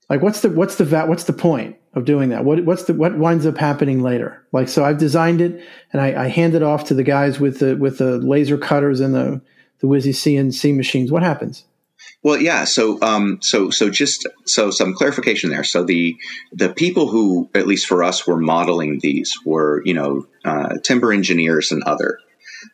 [0.09, 1.77] Like what's the what's the what's the point?
[1.97, 2.45] Of doing that?
[2.45, 4.45] What what's the what winds up happening later?
[4.51, 7.59] Like so, I've designed it and I, I hand it off to the guys with
[7.59, 9.41] the with the laser cutters and the
[9.79, 11.11] the Whizzy CNC machines.
[11.11, 11.65] What happens?
[12.23, 12.65] Well, yeah.
[12.65, 15.63] So, um, so, so just so some clarification there.
[15.63, 16.15] So the
[16.51, 21.13] the people who, at least for us, were modeling these were you know uh, timber
[21.13, 22.19] engineers and other,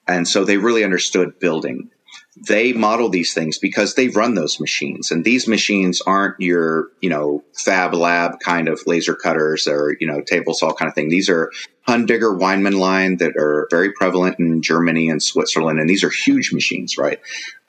[0.07, 1.89] and so they really understood building
[2.35, 5.11] they model these things because they run those machines.
[5.11, 10.07] And these machines aren't your you know fab lab kind of laser cutters or you
[10.07, 11.09] know table saw kind of thing.
[11.09, 11.51] These are
[11.87, 15.79] Hundegger Weinmann line that are very prevalent in Germany and Switzerland.
[15.79, 17.19] And these are huge machines right?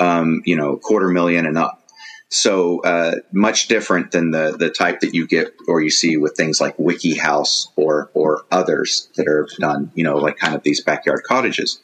[0.01, 1.81] Um, you know quarter million and up.
[2.31, 6.37] So uh, much different than the the type that you get or you see with
[6.37, 10.83] things like WikiHouse or or others that are done you know like kind of these
[10.83, 11.81] backyard cottages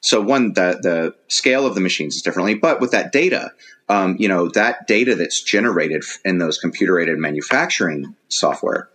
[0.00, 3.52] so one, the the scale of the machines is differently, but with that data,
[3.88, 8.88] um, you know, that data that's generated in those computer aided manufacturing software,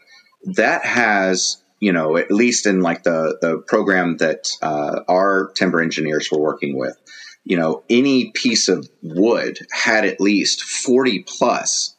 [0.46, 5.82] that has you know at least in like the the program that uh, our timber
[5.82, 6.98] engineers were working with,
[7.44, 11.95] you know, any piece of wood had at least forty plus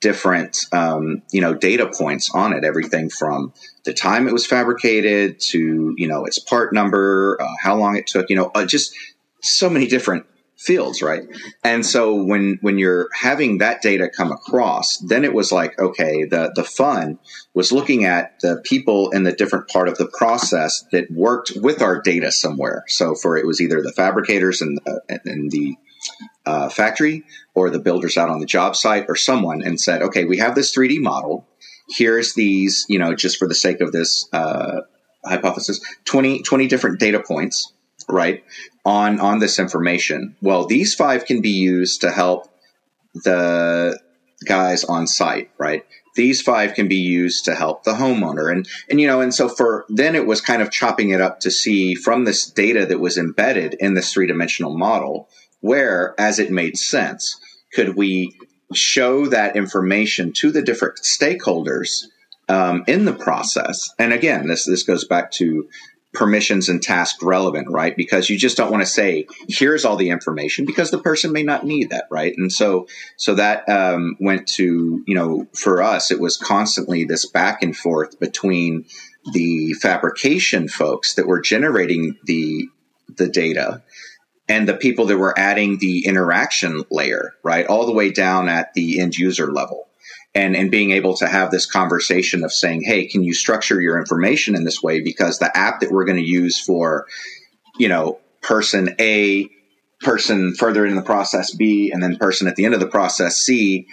[0.00, 2.64] different um, you know data points on it.
[2.64, 3.52] Everything from
[3.84, 8.06] the time it was fabricated to you know its part number uh, how long it
[8.06, 8.94] took you know uh, just
[9.42, 10.26] so many different
[10.56, 11.22] fields right?
[11.64, 16.24] And so when when you're having that data come across then it was like okay
[16.24, 17.18] the the fun
[17.54, 21.82] was looking at the people in the different part of the process that worked with
[21.82, 22.84] our data somewhere.
[22.88, 25.76] So for it was either the fabricators and, uh, and the
[26.46, 30.24] uh, factory or the builders out on the job site or someone and said, okay,
[30.24, 31.46] we have this 3D model.
[31.88, 34.82] Here's these, you know, just for the sake of this uh,
[35.24, 37.72] hypothesis, 20, 20 different data points,
[38.08, 38.44] right,
[38.84, 40.36] on, on this information.
[40.40, 42.48] Well, these five can be used to help
[43.14, 43.98] the
[44.46, 45.84] guys on site, right?
[46.16, 48.50] These five can be used to help the homeowner.
[48.50, 51.40] And, and, you know, and so for then it was kind of chopping it up
[51.40, 55.28] to see from this data that was embedded in this three dimensional model
[55.60, 57.40] where, as it made sense,
[57.72, 58.36] could we
[58.72, 62.04] show that information to the different stakeholders
[62.48, 63.92] um, in the process?
[63.98, 65.68] And again, this this goes back to
[66.12, 67.96] permissions and task relevant, right?
[67.96, 71.44] Because you just don't want to say, here's all the information because the person may
[71.44, 72.34] not need that, right?
[72.36, 77.26] And so, so that um, went to, you know, for us, it was constantly this
[77.26, 78.86] back and forth between
[79.32, 82.68] the fabrication folks that were generating the
[83.16, 83.82] the data
[84.50, 88.74] and the people that were adding the interaction layer, right, all the way down at
[88.74, 89.86] the end user level.
[90.34, 93.98] And, and being able to have this conversation of saying, hey, can you structure your
[93.98, 95.00] information in this way?
[95.00, 97.06] Because the app that we're going to use for,
[97.78, 99.48] you know, person A,
[100.00, 103.36] person further in the process B, and then person at the end of the process
[103.36, 103.86] C,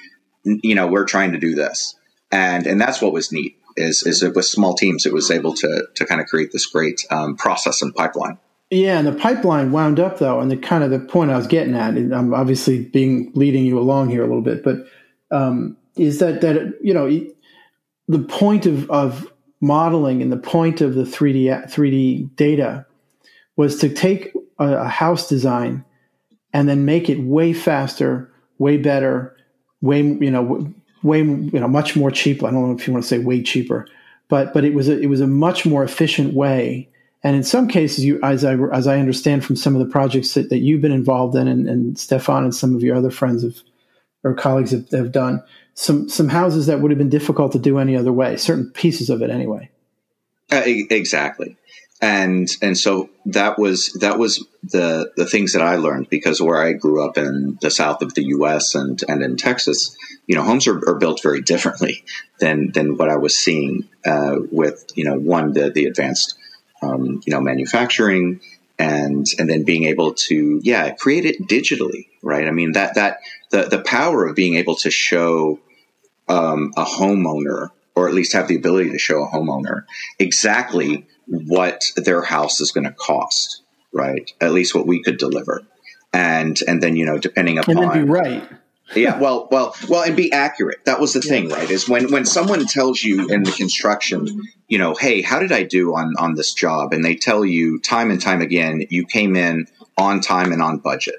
[0.44, 1.96] you know, we're trying to do this.
[2.32, 5.88] And, and that's what was neat is is with small teams it was able to
[5.96, 8.40] to kind of create this great um, process and pipeline.
[8.70, 11.48] Yeah, and the pipeline wound up though, and the kind of the point I was
[11.48, 14.86] getting at, and I'm obviously being leading you along here a little bit, but
[15.32, 17.08] um, is that that you know
[18.08, 22.86] the point of of modeling and the point of the 3D 3D data
[23.56, 25.84] was to take a, a house design
[26.54, 29.36] and then make it way faster, way better,
[29.82, 32.44] way you know way you know much more cheap.
[32.44, 33.88] I don't know if you want to say way cheaper,
[34.28, 36.90] but but it was a, it was a much more efficient way.
[37.24, 40.34] And in some cases, you as I as I understand from some of the projects
[40.36, 43.44] that, that you've been involved in, and, and Stefan and some of your other friends
[43.44, 43.56] have
[44.24, 47.80] or colleagues have, have done some some houses that would have been difficult to do
[47.80, 48.38] any other way.
[48.38, 49.70] Certain pieces of it, anyway.
[50.52, 51.58] Uh, exactly
[52.02, 56.62] and and so that was that was the the things that I learned because where
[56.62, 58.76] I grew up in the south of the U.S.
[58.76, 59.96] and and in Texas,
[60.28, 62.04] you know, homes are, are built very differently
[62.40, 66.38] than than what I was seeing uh, with you know one the the advanced
[66.82, 68.42] um, you know manufacturing
[68.80, 72.48] and and then being able to yeah create it digitally right.
[72.48, 73.20] I mean that that
[73.52, 75.60] the the power of being able to show
[76.28, 79.86] um, a homeowner or at least have the ability to show a homeowner
[80.20, 84.32] exactly what their house is going to cost, right?
[84.40, 85.64] At least what we could deliver,
[86.14, 88.50] and and then you know depending upon and then be right.
[88.96, 90.86] Yeah, well, well, well, and be accurate.
[90.86, 91.70] That was the thing, right?
[91.70, 95.64] Is when when someone tells you in the construction, you know, hey, how did I
[95.64, 96.94] do on on this job?
[96.94, 100.78] And they tell you time and time again, you came in on time and on
[100.80, 101.16] budget.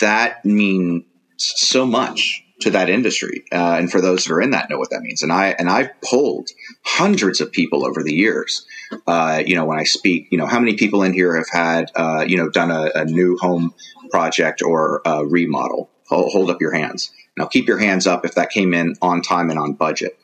[0.00, 1.04] That means
[1.36, 3.44] so much to that industry.
[3.50, 5.22] Uh, and for those who are in that know what that means.
[5.22, 6.48] And I and I've pulled
[6.84, 8.66] hundreds of people over the years.
[9.06, 11.90] Uh, you know, when I speak, you know, how many people in here have had
[11.94, 13.74] uh, you know done a, a, new home
[14.10, 15.90] project or a remodel?
[16.10, 17.10] Hold, hold up your hands.
[17.36, 20.18] Now keep your hands up if that came in on time and on budget.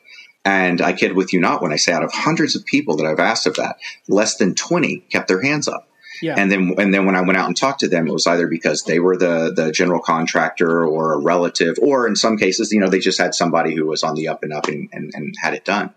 [0.45, 3.05] And I kid with you not when I say out of hundreds of people that
[3.05, 5.89] I've asked of that, less than 20 kept their hands up.
[6.21, 6.35] Yeah.
[6.37, 8.47] And then and then when I went out and talked to them, it was either
[8.47, 12.79] because they were the the general contractor or a relative, or in some cases, you
[12.79, 15.35] know, they just had somebody who was on the up and up and, and, and
[15.39, 15.93] had it done.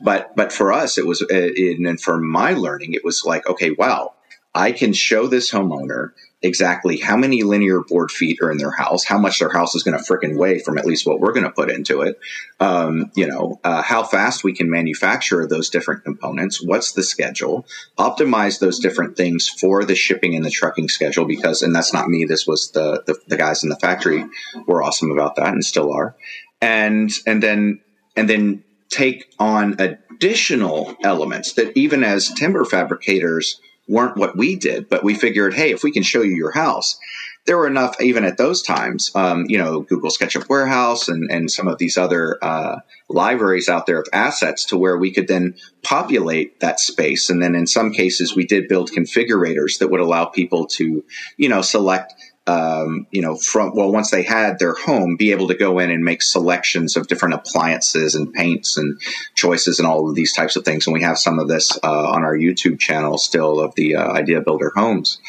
[0.00, 4.14] But but for us, it was and for my learning, it was like, okay, wow,
[4.54, 9.04] I can show this homeowner exactly how many linear board feet are in their house,
[9.04, 11.44] how much their house is going to fricking weigh from at least what we're going
[11.44, 12.18] to put into it.
[12.60, 16.62] Um, you know, uh, how fast we can manufacture those different components.
[16.62, 17.66] What's the schedule?
[17.98, 22.08] Optimize those different things for the shipping and the trucking schedule because, and that's not
[22.08, 22.26] me.
[22.26, 24.24] This was the, the, the guys in the factory
[24.66, 26.16] were awesome about that and still are.
[26.60, 27.80] And, and then,
[28.14, 34.88] and then take on additional elements that even as timber fabricators, weren't what we did,
[34.88, 36.98] but we figured, hey, if we can show you your house,
[37.46, 41.50] there were enough even at those times, um, you know, Google SketchUp Warehouse and, and
[41.50, 45.54] some of these other uh, libraries out there of assets to where we could then
[45.82, 47.30] populate that space.
[47.30, 51.04] And then in some cases, we did build configurators that would allow people to,
[51.36, 52.14] you know, select
[52.46, 55.90] um, you know, from well, once they had their home, be able to go in
[55.90, 59.00] and make selections of different appliances and paints and
[59.34, 60.86] choices and all of these types of things.
[60.86, 64.12] And we have some of this uh, on our YouTube channel still of the uh,
[64.12, 65.20] Idea Builder Homes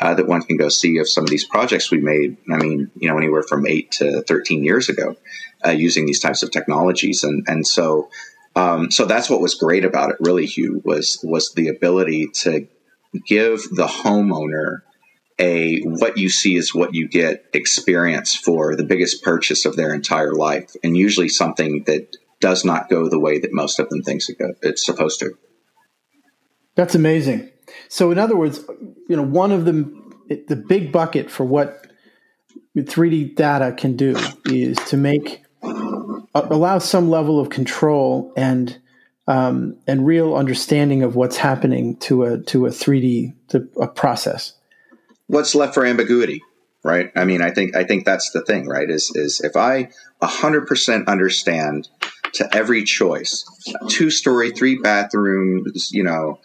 [0.00, 2.36] uh, that one can go see of some of these projects we made.
[2.50, 5.16] I mean, you know, anywhere from eight to thirteen years ago,
[5.64, 8.10] uh, using these types of technologies, and and so.
[8.56, 12.68] Um, so that's what was great about it, really, Hugh, was was the ability to
[13.26, 14.82] give the homeowner
[15.38, 19.92] a what you see is what you get experience for the biggest purchase of their
[19.92, 24.02] entire life, and usually something that does not go the way that most of them
[24.02, 25.36] thinks it go, it's supposed to.
[26.74, 27.50] That's amazing.
[27.88, 28.64] So, in other words,
[29.08, 30.02] you know, one of the
[30.48, 31.86] the big bucket for what
[32.76, 34.16] 3D data can do
[34.46, 35.42] is to make
[36.34, 38.78] allow some level of control and
[39.26, 44.54] um, and real understanding of what's happening to a to a 3D to a process
[45.26, 46.42] what's left for ambiguity,
[46.82, 47.10] right?
[47.16, 48.88] I mean, I think I think that's the thing, right?
[48.88, 49.90] Is is if I
[50.22, 51.88] hundred percent understand
[52.34, 53.44] to every choice,
[53.88, 56.40] two story, three bathrooms, you know,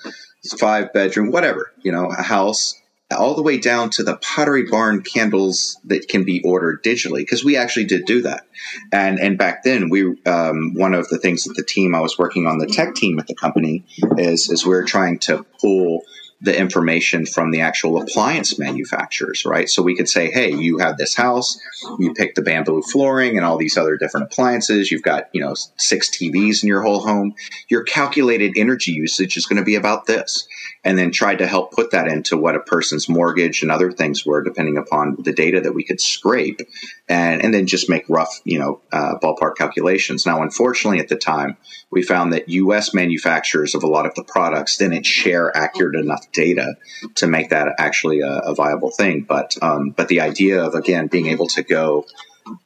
[0.60, 2.80] five bedroom, whatever, you know, a house,
[3.18, 7.44] all the way down to the pottery barn candles that can be ordered digitally because
[7.44, 8.46] we actually did do that
[8.92, 12.20] and and back then we um, one of the things that the team i was
[12.20, 13.84] working on the tech team at the company
[14.18, 16.02] is is we we're trying to pull
[16.42, 19.70] the information from the actual appliance manufacturers, right?
[19.70, 21.60] So we could say, hey, you have this house,
[22.00, 24.90] you pick the bamboo flooring and all these other different appliances.
[24.90, 27.36] You've got, you know, six TVs in your whole home.
[27.70, 30.48] Your calculated energy usage is going to be about this.
[30.86, 34.26] And then try to help put that into what a person's mortgage and other things
[34.26, 36.62] were, depending upon the data that we could scrape
[37.10, 40.26] and, and then just make rough, you know, uh, ballpark calculations.
[40.26, 41.58] Now, unfortunately, at the time,
[41.92, 42.94] we found that U.S.
[42.94, 46.76] manufacturers of a lot of the products didn't share accurate enough data
[47.16, 49.26] to make that actually a, a viable thing.
[49.28, 52.06] But um, but the idea of again being able to go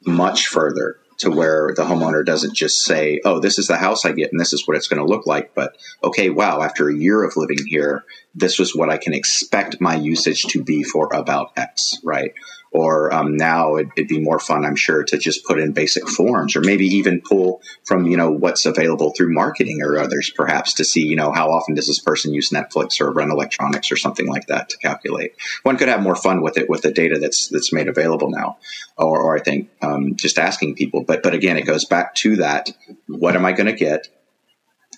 [0.06, 4.12] much further to where the homeowner doesn't just say, "Oh, this is the house I
[4.12, 6.96] get, and this is what it's going to look like," but okay, wow, after a
[6.96, 8.04] year of living here,
[8.34, 12.32] this was what I can expect my usage to be for about X, right?
[12.74, 16.08] Or um, now it, would be more fun, I'm sure, to just put in basic
[16.08, 20.74] forms, or maybe even pull from you know what's available through marketing or others, perhaps
[20.74, 23.96] to see you know how often does this person use Netflix or run electronics or
[23.96, 25.36] something like that to calculate.
[25.62, 28.58] One could have more fun with it with the data that's that's made available now,
[28.98, 31.04] or, or I think um, just asking people.
[31.04, 32.70] But but again, it goes back to that:
[33.06, 34.08] what am I going to get?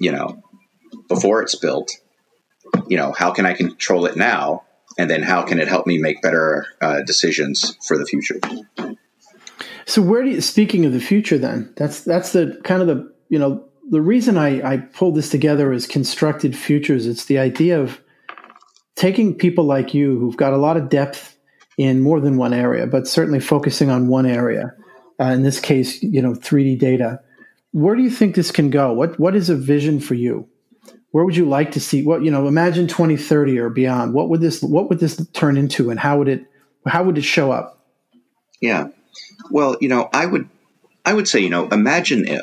[0.01, 0.43] You know,
[1.09, 1.93] before it's built.
[2.89, 4.66] You know, how can I control it now?
[4.99, 8.40] And then how can it help me make better uh, decisions for the future?
[9.86, 13.12] So where do you speaking of the future then that's that's the kind of the
[13.28, 17.07] you know the reason i i pulled this together is constructed futures.
[17.07, 18.01] It's the idea of
[18.97, 21.38] taking people like you who've got a lot of depth
[21.78, 24.74] in more than one area but certainly focusing on one area
[25.20, 27.20] uh, in this case you know 3d data.
[27.72, 28.92] Where do you think this can go?
[28.92, 30.49] What what is a vision for you
[31.17, 34.12] where would you like to see what you know imagine 2030 or beyond.
[34.12, 36.45] What would this what would this turn into and how would it
[36.87, 37.83] how would it show up?
[38.61, 38.89] Yeah.
[39.51, 40.47] Well you know i would
[41.07, 42.43] i would say you know imagine if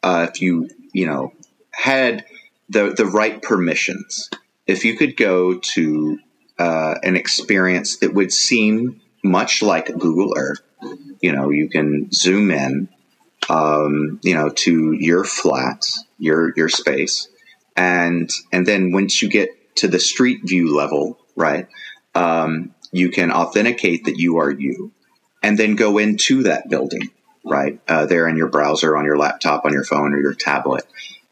[0.00, 1.32] uh, if you you know
[1.72, 2.24] had
[2.68, 4.30] the the right permissions.
[4.68, 6.20] If you could go to
[6.60, 10.62] uh, an experience that would seem much like google earth
[11.20, 12.88] you know you can zoom in
[13.48, 15.84] um, you know to your flat
[16.20, 17.26] your your space
[17.76, 21.66] and and then once you get to the street view level, right,
[22.14, 24.92] um, you can authenticate that you are you,
[25.42, 27.10] and then go into that building,
[27.44, 30.84] right, uh, there in your browser, on your laptop, on your phone, or your tablet,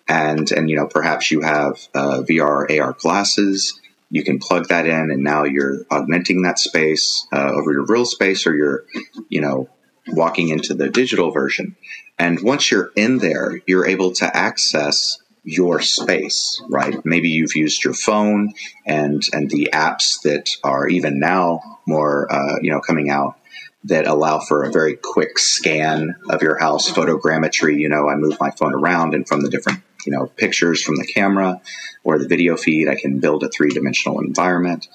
[0.09, 3.79] and and you know perhaps you have uh, VR AR glasses.
[4.13, 8.05] You can plug that in, and now you're augmenting that space uh, over your real
[8.05, 8.85] space, or you're,
[9.29, 9.69] you know,
[10.09, 11.77] walking into the digital version.
[12.19, 17.05] And once you're in there, you're able to access your space, right?
[17.05, 18.53] Maybe you've used your phone
[18.87, 23.37] and and the apps that are even now more uh, you know coming out
[23.85, 27.79] that allow for a very quick scan of your house photogrammetry.
[27.79, 30.97] You know, I move my phone around and from the different you know pictures from
[30.97, 31.61] the camera
[32.05, 34.89] or the video feed, I can build a three dimensional environment.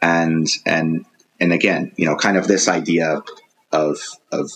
[0.00, 1.06] And and
[1.40, 3.22] and again, you know, kind of this idea
[3.70, 3.98] of
[4.30, 4.50] of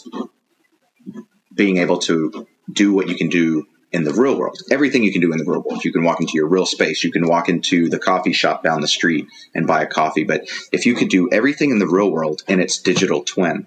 [1.54, 3.66] being able to do what you can do
[3.96, 4.58] in the real world.
[4.70, 5.82] Everything you can do in the real world.
[5.82, 7.02] You can walk into your real space.
[7.02, 10.24] You can walk into the coffee shop down the street and buy a coffee.
[10.24, 13.66] But if you could do everything in the real world in its digital twin,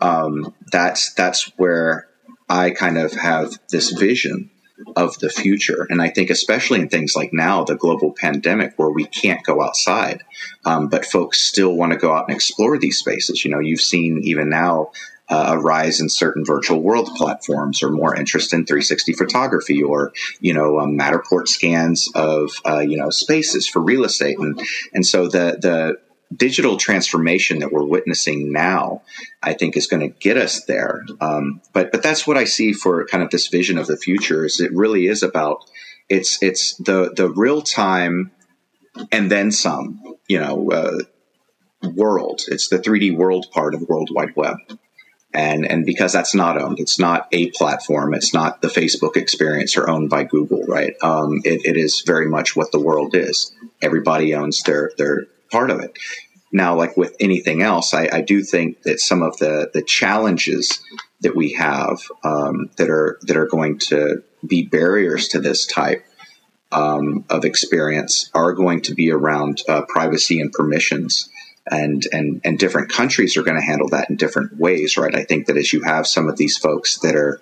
[0.00, 2.08] um, that's that's where
[2.48, 4.50] I kind of have this vision
[4.96, 5.86] of the future.
[5.88, 9.62] And I think, especially in things like now, the global pandemic, where we can't go
[9.62, 10.22] outside,
[10.64, 13.44] um, but folks still want to go out and explore these spaces.
[13.44, 14.90] You know, you've seen even now
[15.28, 20.12] uh, a rise in certain virtual world platforms or more interest in 360 photography or
[20.40, 24.60] you know um, Matterport scans of uh, you know spaces for real estate and
[24.92, 25.96] and so the the
[26.36, 29.02] digital transformation that we're witnessing now
[29.42, 31.04] I think is going to get us there.
[31.20, 34.44] Um, but but that's what I see for kind of this vision of the future
[34.44, 35.64] is it really is about
[36.08, 38.30] it's it's the the real time
[39.12, 40.98] and then some you know uh,
[41.82, 42.42] world.
[42.48, 44.56] It's the 3D world part of the World Wide Web.
[45.32, 49.76] And and because that's not owned it's not a platform it's not the facebook experience
[49.76, 50.94] or owned by google right?
[51.02, 53.52] Um, it, it is very much what the world is.
[53.82, 55.98] Everybody owns their their part of it
[56.54, 60.80] now like with anything else i, I do think that some of the the challenges
[61.24, 66.04] that we have um, that are that are going to be barriers to this type
[66.70, 71.28] um, of experience are going to be around uh, privacy and permissions.
[71.70, 75.14] And and and different countries are going to handle that in different ways right?
[75.16, 77.40] I think that as you have some of these folks that are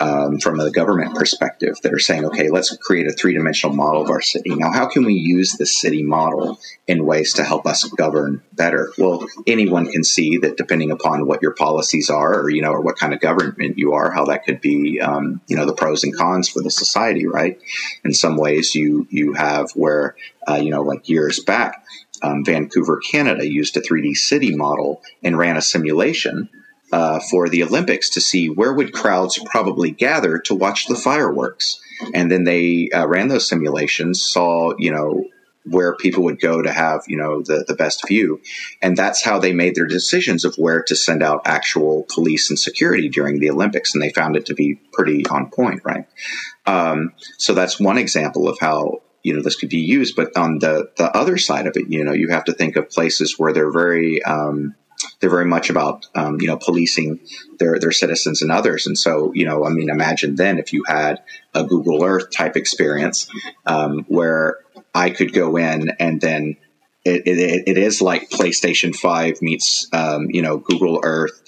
[0.00, 4.02] um, from a government perspective that are saying, okay, let's create a three dimensional model
[4.02, 4.54] of our city.
[4.54, 8.92] Now, how can we use the city model in ways to help us govern better?
[8.98, 12.80] Well, anyone can see that depending upon what your policies are, or you know, or
[12.80, 16.02] what kind of government you are, how that could be, um, you know, the pros
[16.02, 17.60] and cons for the society, right?
[18.04, 20.16] In some ways, you you have where,
[20.48, 21.84] uh, you know, like years back,
[22.20, 26.48] um, Vancouver, Canada, used a 3D city model and ran a simulation
[26.94, 31.80] uh, for the Olympics to see where would crowds probably gather to watch the fireworks.
[32.14, 35.24] And then they uh, ran those simulations, saw you know
[35.64, 38.40] where people would go to have you know the, the best view.
[38.80, 42.58] And that's how they made their decisions of where to send out actual police and
[42.58, 46.06] security during the olympics and they found it to be pretty on point right?
[46.64, 50.14] Um, so that's one example of how you know this could be used.
[50.14, 52.88] But on the the other side of it you know you have to think of
[52.88, 54.76] places where they're very um,
[55.20, 57.20] they're very much about um, you know policing
[57.58, 58.86] their their citizens and others.
[58.86, 61.22] And so you know, I mean, imagine then if you had
[61.54, 63.28] a Google Earth type experience
[63.66, 64.58] um, where
[64.94, 66.56] I could go in and then
[67.04, 71.42] it, it, it is like PlayStation Five meets um, you know Google Earth,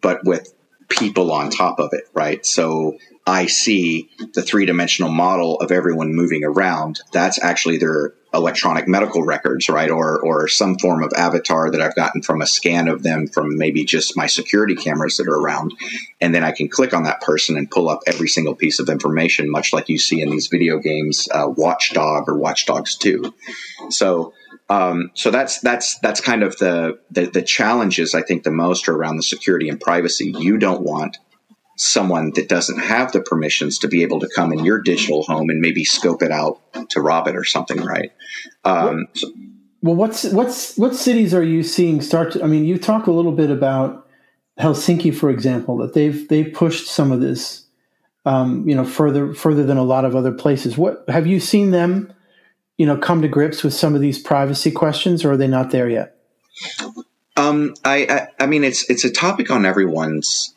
[0.00, 0.52] but with
[0.88, 2.44] people on top of it, right?
[2.46, 2.98] So
[3.28, 7.00] I see the three dimensional model of everyone moving around.
[7.12, 9.90] That's actually their electronic medical records, right?
[9.90, 13.58] Or, or some form of avatar that I've gotten from a scan of them from
[13.58, 15.74] maybe just my security cameras that are around.
[16.22, 18.88] And then I can click on that person and pull up every single piece of
[18.88, 23.34] information, much like you see in these video games, uh, Watchdog or Watch Dogs 2.
[23.90, 24.32] So,
[24.70, 28.88] um, so that's that's that's kind of the, the the challenges I think the most
[28.88, 30.34] are around the security and privacy.
[30.36, 31.18] You don't want
[31.80, 35.48] someone that doesn't have the permissions to be able to come in your digital home
[35.48, 36.60] and maybe scope it out
[36.90, 38.12] to rob it or something, right?
[38.64, 39.28] Um, so,
[39.82, 42.32] well, what's what's what cities are you seeing start?
[42.32, 44.08] To, I mean, you talk a little bit about
[44.58, 47.66] Helsinki, for example, that they've they've pushed some of this,
[48.26, 50.76] um, you know, further further than a lot of other places.
[50.76, 52.12] What have you seen them,
[52.76, 55.70] you know, come to grips with some of these privacy questions, or are they not
[55.70, 56.16] there yet?
[57.36, 60.54] Um, I, I, I mean, it's it's a topic on everyone's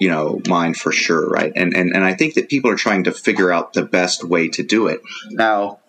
[0.00, 1.52] you know mind for sure right?
[1.54, 4.48] And and and i think that people are trying to figure out the best way
[4.48, 5.00] to do it.
[5.30, 5.80] Now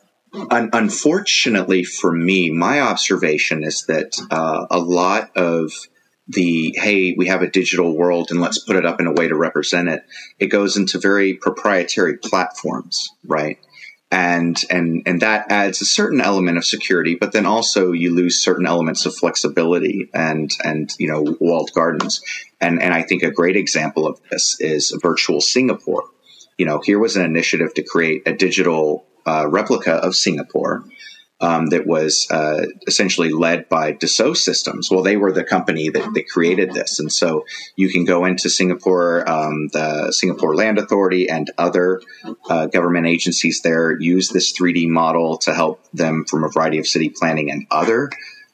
[0.51, 5.71] un- unfortunately for me my observation is that uh, a lot of
[6.27, 9.27] the hey we have a digital world and let's put it up in a way
[9.27, 10.03] to represent it
[10.39, 13.59] it goes into very proprietary platforms right
[14.11, 18.41] and and and that adds a certain element of security but then also you lose
[18.41, 22.21] certain elements of flexibility and and you know walled gardens.
[22.61, 26.03] And and I think a great example of this is virtual Singapore.
[26.57, 30.85] You know here was an initiative to create a digital uh, replica of Singapore
[31.39, 34.89] um, that was uh, essentially led by Dassault Systems.
[34.89, 38.49] Well, they were the company that, that created this, and so you can go into
[38.49, 42.01] Singapore, um, the Singapore Land Authority, and other
[42.49, 46.87] uh, government agencies there use this 3D model to help them from a variety of
[46.87, 48.09] city planning and other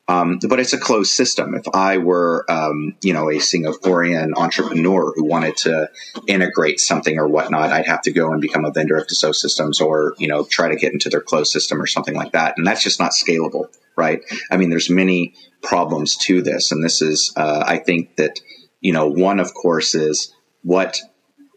[0.08, 1.56] um, but it's a closed system.
[1.56, 5.89] If I were, um, you know, a Singaporean entrepreneur who wanted to
[6.28, 9.80] integrate something or whatnot, I'd have to go and become a vendor of Dassault Systems
[9.80, 12.58] or, you know, try to get into their closed system or something like that.
[12.58, 14.22] And that's just not scalable, right?
[14.51, 16.74] I mean, there's many problems to this.
[16.74, 18.41] And this is, uh, I think that,
[18.82, 20.34] you know, one, of course, is
[20.64, 20.99] what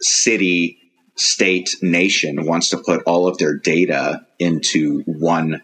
[0.01, 0.79] city,
[1.17, 5.63] state, nation wants to put all of their data into one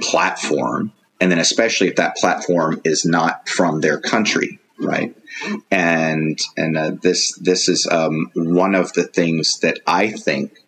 [0.00, 5.16] platform and then especially if that platform is not from their country right?
[5.70, 10.60] And and uh, this this is um, one of the things that i think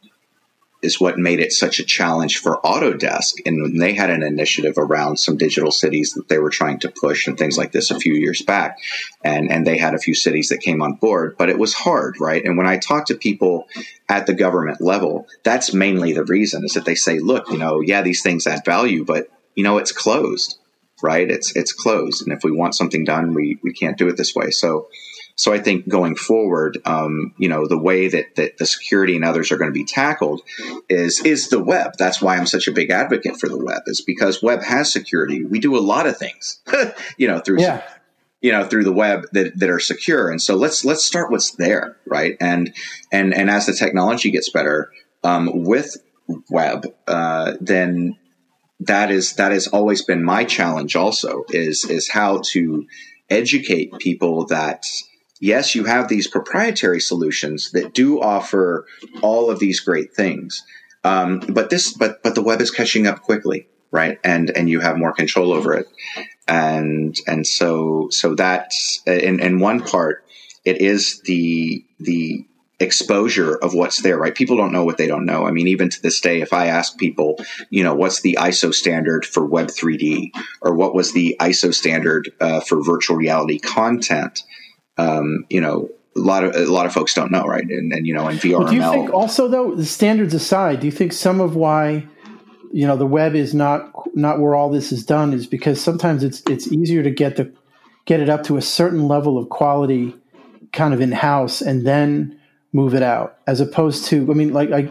[0.82, 3.32] is what made it such a challenge for autodesk.
[3.46, 6.90] And when they had an initiative around some digital cities that they were trying to
[6.90, 8.78] push and things like this a few years back.
[9.24, 12.20] And and they had a few cities that came on board but it was hard
[12.20, 12.44] right?
[12.44, 13.68] And when i talk to people
[14.08, 17.80] at the government level that's mainly the reason is that they say look you know
[17.80, 20.58] yeah these things add value but you know, it's closed,
[21.02, 21.28] right?
[21.28, 24.34] It's it's closed, and if we want something done, we we can't do it this
[24.34, 24.50] way.
[24.50, 24.88] So,
[25.34, 29.24] so I think going forward, um, you know, the way that that the security and
[29.24, 30.42] others are going to be tackled
[30.88, 31.94] is is the web.
[31.98, 35.44] That's why I'm such a big advocate for the web, is because web has security.
[35.44, 36.60] We do a lot of things,
[37.16, 37.60] you know, through.
[37.60, 37.82] Yeah.
[38.42, 41.52] You know, through the web that, that are secure, and so let's let's start what's
[41.52, 42.36] there, right?
[42.38, 42.72] And
[43.10, 44.92] and and as the technology gets better,
[45.24, 45.96] um, with
[46.50, 48.16] web, uh, then
[48.80, 52.86] that is that has always been my challenge also is is how to
[53.30, 54.86] educate people that
[55.40, 58.86] yes you have these proprietary solutions that do offer
[59.22, 60.62] all of these great things.
[61.04, 64.18] Um, but this but but the web is catching up quickly right?
[64.24, 65.88] And and you have more control over it.
[66.46, 68.72] And and so so that
[69.06, 70.24] in in one part
[70.64, 72.46] it is the the
[72.78, 74.34] exposure of what's there, right?
[74.34, 75.46] People don't know what they don't know.
[75.46, 77.38] I mean, even to this day, if I ask people,
[77.70, 82.30] you know, what's the ISO standard for Web 3D or what was the ISO standard
[82.40, 84.42] uh, for virtual reality content,
[84.98, 87.64] um, you know, a lot of a lot of folks don't know, right?
[87.64, 90.80] And, and you know, in VR, well, do you think also though the standards aside,
[90.80, 92.06] do you think some of why
[92.72, 96.24] you know the web is not not where all this is done is because sometimes
[96.24, 97.52] it's it's easier to get the
[98.06, 100.14] get it up to a certain level of quality
[100.72, 102.38] kind of in house and then
[102.76, 104.88] move it out as opposed to i mean like i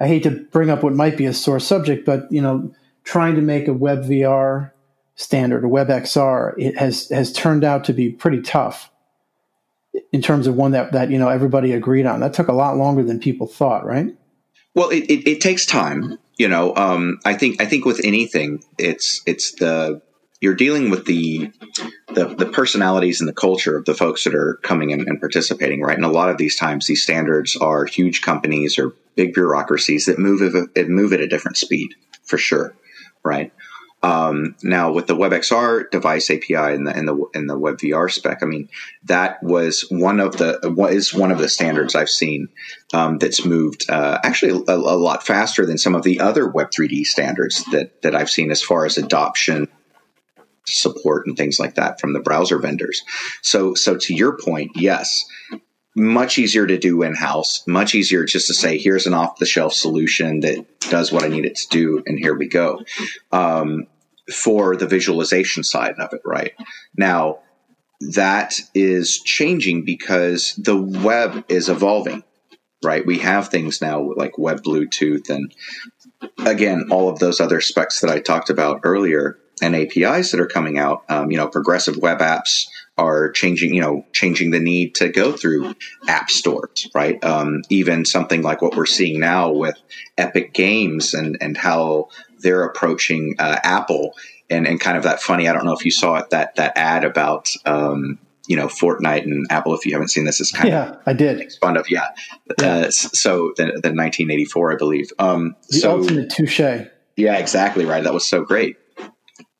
[0.00, 2.72] i hate to bring up what might be a sore subject but you know
[3.02, 4.70] trying to make a web vr
[5.16, 8.90] standard a web xr it has has turned out to be pretty tough
[10.12, 12.20] in terms of one that that you know everybody agreed on.
[12.20, 14.08] That took a lot longer than people thought right?
[14.74, 18.62] Well it, it, it takes time you know um, i think i think with anything
[18.78, 20.02] it's it's the
[20.44, 21.50] you're dealing with the,
[22.08, 25.80] the, the personalities and the culture of the folks that are coming in and participating,
[25.80, 25.96] right?
[25.96, 30.18] And a lot of these times, these standards are huge companies or big bureaucracies that
[30.18, 30.42] move
[30.76, 32.76] at, move at a different speed, for sure,
[33.24, 33.52] right?
[34.02, 38.42] Um, now with the WebXR device API and the and the and the WebVR spec,
[38.42, 38.68] I mean
[39.04, 42.50] that was one of the what is one of the standards I've seen
[42.92, 46.70] um, that's moved uh, actually a, a, lot faster than some of the other Web
[46.70, 49.68] 3D standards that that I've seen as far as adoption
[50.66, 53.02] support and things like that from the browser vendors.
[53.42, 55.24] So, so to your point, yes,
[55.96, 59.46] much easier to do in house, much easier just to say, here's an off the
[59.46, 62.82] shelf solution that does what I need it to do, and here we go.
[63.32, 63.86] Um,
[64.32, 66.52] for the visualization side of it, right?
[66.96, 67.40] Now,
[68.12, 72.24] that is changing because the web is evolving,
[72.82, 73.04] right?
[73.04, 75.54] We have things now like Web Bluetooth and
[76.38, 80.46] again, all of those other specs that I talked about earlier and APIs that are
[80.46, 81.04] coming out.
[81.08, 85.32] Um, you know, progressive web apps are changing, you know, changing the need to go
[85.32, 85.74] through
[86.06, 87.22] app stores, right?
[87.24, 89.76] Um, even something like what we're seeing now with
[90.16, 94.14] Epic Games and, and how they're approaching uh, Apple
[94.48, 96.76] and, and kind of that funny, I don't know if you saw it, that, that
[96.76, 99.74] ad about, um, you know, Fortnite and Apple.
[99.74, 102.08] If you haven't seen this, is kind yeah, of I did fun of yeah.
[102.60, 102.66] yeah.
[102.66, 105.10] Uh, so the, the 1984, I believe.
[105.18, 106.60] Um, the so, ultimate touche.
[107.16, 108.04] Yeah, exactly right.
[108.04, 108.76] That was so great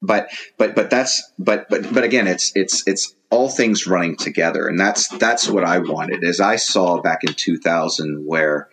[0.06, 4.68] but but but that's but but but again it's it's it's all things running together.
[4.68, 6.24] And that's that's what i wanted.
[6.24, 8.68] As i saw back in 2000 where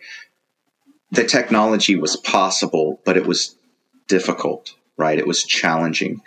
[1.10, 3.56] the technology was possible but it was
[4.08, 5.18] difficult right?
[5.18, 6.20] It was challenging.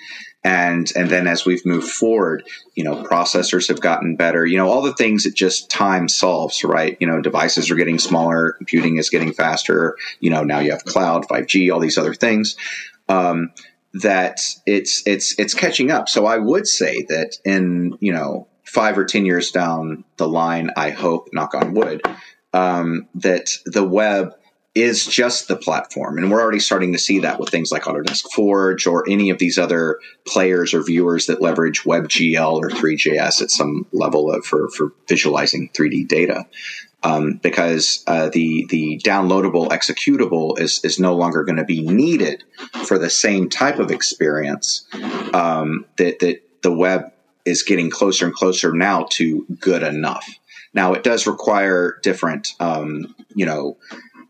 [0.44, 2.44] And and then as we've moved forward
[2.76, 6.64] you know processors have gotten better you know all the things that just time solves
[6.64, 6.98] right?
[7.00, 10.84] You know devices are getting smaller computing is getting faster you know now you have
[10.84, 12.56] cloud 5g all these other things.
[13.08, 13.52] Um,
[14.02, 16.10] that it's it's it's catching up.
[16.10, 20.72] So I would say that in you know five or ten years down the line,
[20.76, 22.02] I hope, knock on wood,
[22.54, 24.34] um, that the web
[24.74, 28.30] is just the platform, and we're already starting to see that with things like Autodesk
[28.34, 33.50] Forge or any of these other players or viewers that leverage WebGL or Three.js at
[33.50, 36.46] some level of, for for visualizing 3D data
[37.06, 42.44] um, because uh, the the downloadable executable is is no longer going to be needed
[42.86, 44.88] for the same type of experience
[45.34, 47.12] um, that that the web
[47.46, 50.28] is getting closer and closer now to good enough.
[50.74, 53.78] Now it does require different, um, you know,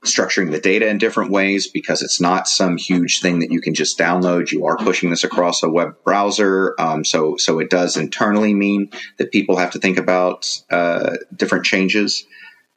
[0.04, 3.74] structuring the data in different ways because it's not some huge thing that you can
[3.74, 4.52] just download.
[4.52, 8.92] You are pushing this across a web browser, um, so so it does internally mean
[9.18, 12.26] that people have to think about uh, different changes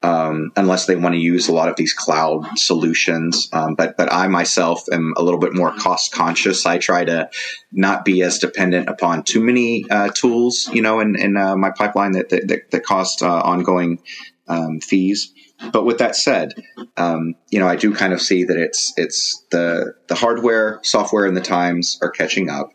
[0.02, 3.48] um, unless they want to use a lot of these cloud solutions.
[3.52, 6.66] Um, but but I myself am a little bit more cost conscious.
[6.66, 7.30] I try to
[7.72, 11.70] not be as dependent upon too many uh, tools, you know, in, in uh, my
[11.70, 14.00] pipeline that that, that cost uh, ongoing
[14.46, 15.32] um, fees.
[15.72, 16.54] But with that said,
[16.96, 21.26] um, you know, I do kind of see that it's it's the the hardware, software,
[21.26, 22.70] and the times are catching up,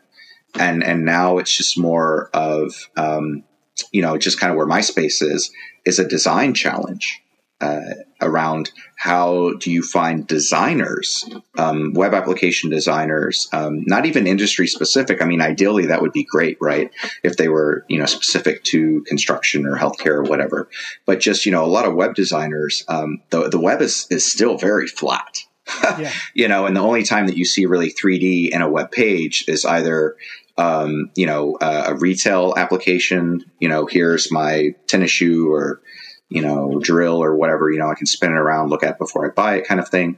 [0.60, 3.46] and and now it's just more of um,
[3.92, 5.52] you know just kind of where my space is
[5.86, 7.24] is a design challenge
[7.64, 14.68] uh, around how do you find designers, um, web application designers, um, not even industry
[14.68, 15.22] specific.
[15.22, 16.92] I mean, ideally that would be great, right?
[17.24, 20.70] If they were, you know, specific to construction or healthcare or whatever.
[21.06, 24.30] But just, you know, a lot of web designers, um, the, the web is, is
[24.30, 25.40] still very flat.
[25.98, 26.12] yeah.
[26.34, 29.46] You know, and the only time that you see really 3D in a web page
[29.48, 30.18] is either
[30.58, 35.82] um, you know, uh, a retail application, you know, here's my tennis shoe or,
[36.30, 39.26] you know, drill or whatever, you know, I can spin it around, look at before
[39.26, 40.18] I buy it kind of thing.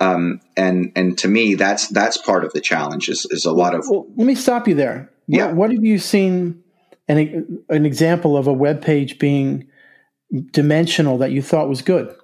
[0.00, 3.74] Um, and, and to me, that's, that's part of the challenge is, is a lot
[3.74, 3.86] of.
[3.88, 5.10] Well, let me stop you there.
[5.26, 5.46] Yeah.
[5.46, 6.62] What, what have you seen
[7.08, 9.66] an, an example of a web page being
[10.50, 12.14] dimensional that you thought was good?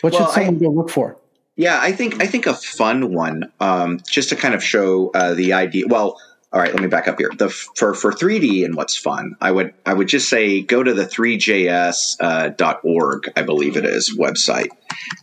[0.00, 1.18] What well, should someone I, go look for?
[1.56, 5.34] Yeah, I think I think a fun one, um, just to kind of show uh,
[5.34, 5.86] the idea.
[5.88, 6.16] Well,
[6.50, 7.30] all right, let me back up here.
[7.36, 10.94] The for for 3D and what's fun, I would I would just say go to
[10.94, 14.68] the threejs.org, uh, I believe it is website,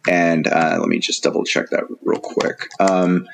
[0.08, 2.68] and uh, let me just double check that real quick.
[2.80, 3.28] Um,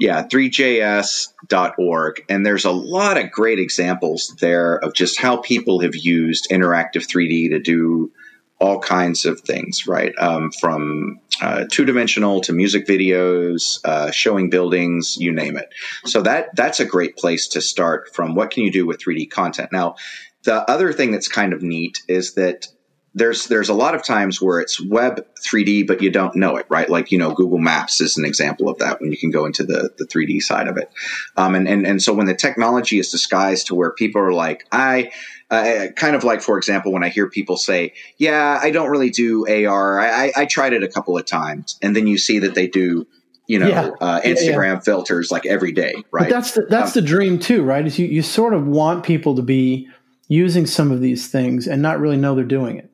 [0.00, 5.94] yeah, threejs.org, and there's a lot of great examples there of just how people have
[5.94, 8.10] used interactive 3D to do
[8.58, 10.12] all kinds of things, right?
[10.18, 15.68] Um, from uh, two dimensional to music videos, uh, showing buildings, you name it.
[16.04, 18.14] So that that's a great place to start.
[18.14, 19.70] From what can you do with 3D content?
[19.72, 19.96] Now,
[20.44, 22.68] the other thing that's kind of neat is that
[23.16, 26.66] there's there's a lot of times where it's web 3D, but you don't know it,
[26.68, 26.88] right?
[26.88, 29.64] Like you know, Google Maps is an example of that when you can go into
[29.64, 30.90] the the 3D side of it.
[31.36, 34.66] Um, and and and so when the technology is disguised to where people are like,
[34.70, 35.12] I
[35.50, 39.10] uh, kind of like, for example, when I hear people say, "Yeah, I don't really
[39.10, 40.00] do AR.
[40.00, 42.66] I, I, I tried it a couple of times," and then you see that they
[42.66, 43.06] do
[43.46, 43.90] you know, yeah.
[44.00, 44.80] uh, Instagram yeah.
[44.80, 46.24] filters like every day, right?
[46.24, 47.86] But that's the, that's um, the dream too, right?
[47.86, 49.88] Is you, you sort of want people to be
[50.28, 52.90] using some of these things and not really know they're doing it.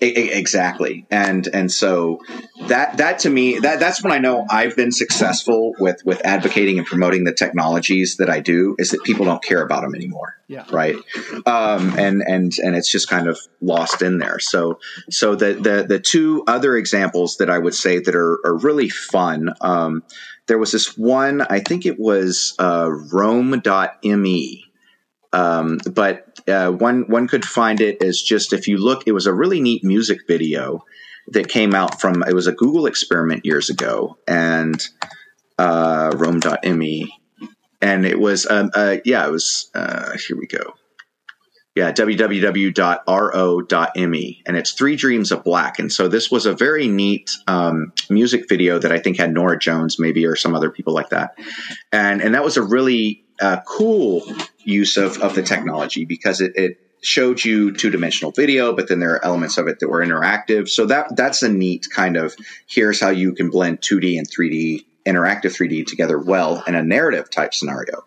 [0.00, 2.20] Exactly, and and so
[2.68, 6.78] that that to me that that's when I know I've been successful with with advocating
[6.78, 10.36] and promoting the technologies that I do is that people don't care about them anymore.
[10.48, 10.64] Yeah.
[10.70, 10.96] Right.
[11.44, 14.38] Um, and and and it's just kind of lost in there.
[14.38, 14.78] So
[15.10, 18.88] so the the the two other examples that I would say that are are really
[18.88, 19.54] fun.
[19.60, 20.04] Um,
[20.46, 21.40] there was this one.
[21.42, 24.65] I think it was uh, Rome.me
[25.36, 29.26] um, but uh, one one could find it as just if you look, it was
[29.26, 30.82] a really neat music video
[31.28, 34.82] that came out from it was a Google experiment years ago, and
[35.58, 37.12] uh, Rome.me,
[37.82, 40.72] and it was um, uh, yeah, it was uh, here we go.
[41.74, 42.72] Yeah, www.ro.me,
[44.46, 45.78] and it's Three Dreams of Black.
[45.78, 49.58] And so this was a very neat um, music video that I think had Norah
[49.58, 51.36] Jones, maybe, or some other people like that.
[51.92, 54.22] And and that was a really uh, cool
[54.64, 58.98] use of, of the technology because it, it showed you two dimensional video, but then
[58.98, 60.68] there are elements of it that were interactive.
[60.68, 62.34] So that that's a neat kind of
[62.66, 67.30] here's how you can blend 2D and 3D interactive 3D together well in a narrative
[67.30, 68.04] type scenario.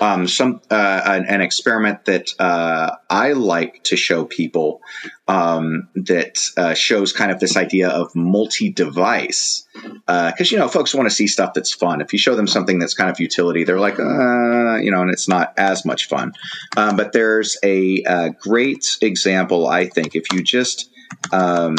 [0.00, 4.80] Um, some uh, an, an, experiment that uh, I like to show people
[5.26, 10.94] um, that uh, shows kind of this idea of multi-device because uh, you know folks
[10.94, 12.00] want to see stuff that's fun.
[12.00, 15.10] If you show them something that's kind of utility, they're like, uh, you know, and
[15.10, 16.32] it's not as much fun.
[16.76, 20.90] Um, but there's a, a, great example, I think, if you just
[21.32, 21.76] um,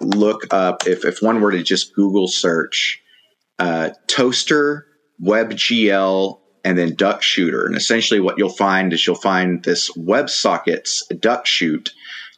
[0.00, 3.02] look up, if if one were to just Google search
[3.58, 4.86] uh, toaster,
[5.22, 6.38] WebGL,
[6.68, 7.64] and then duck shooter.
[7.64, 11.94] And essentially, what you'll find is you'll find this WebSockets duck shoot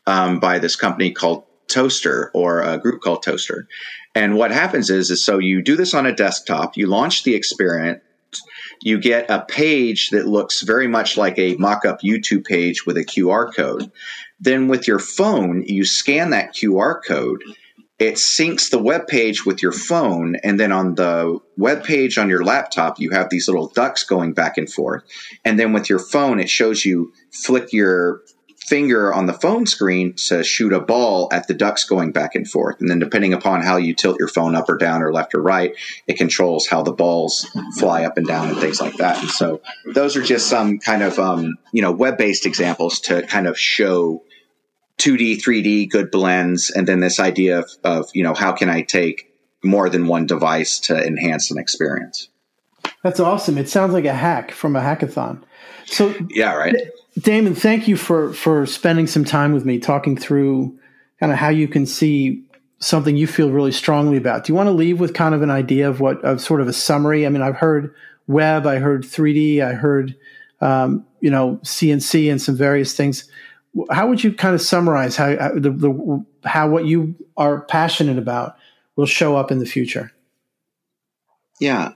[0.06, 3.66] um, by this company called Toaster or a group called Toaster.
[4.14, 7.34] And what happens is, is so you do this on a desktop, you launch the
[7.34, 8.02] experiment,
[8.82, 13.04] you get a page that looks very much like a mock-up YouTube page with a
[13.04, 13.90] QR code.
[14.38, 17.42] Then with your phone, you scan that QR code
[18.00, 22.30] it syncs the web page with your phone and then on the web page on
[22.30, 25.04] your laptop you have these little ducks going back and forth.
[25.44, 28.22] And then with your phone it shows you flick your
[28.56, 32.48] finger on the phone screen to shoot a ball at the ducks going back and
[32.48, 32.80] forth.
[32.80, 35.42] And then depending upon how you tilt your phone up or down or left or
[35.42, 35.74] right
[36.06, 37.46] it controls how the balls
[37.78, 39.20] fly up and down and things like that.
[39.20, 39.60] And so
[39.92, 44.22] those are just some kind of um, you know web-based examples to kind of show
[45.00, 48.82] 2D, 3D, good blends, and then this idea of, of, you know, how can I
[48.82, 49.32] take
[49.64, 52.28] more than one device to enhance an experience?
[53.02, 53.58] That's awesome.
[53.58, 55.42] It sounds like a hack from a hackathon.
[55.86, 56.74] So yeah, right.
[57.18, 60.78] Damon, thank you for for spending some time with me talking through
[61.18, 62.42] kind of how you can see
[62.78, 64.44] something you feel really strongly about.
[64.44, 66.68] Do you want to leave with kind of an idea of what of sort of
[66.68, 67.26] a summary?
[67.26, 67.94] I mean, I've heard
[68.26, 70.16] web, I heard 3D, I heard
[70.60, 73.28] um, you know CNC and some various things
[73.90, 78.18] how would you kind of summarize how, how the, the, how what you are passionate
[78.18, 78.56] about
[78.96, 80.12] will show up in the future?
[81.60, 81.92] Yeah,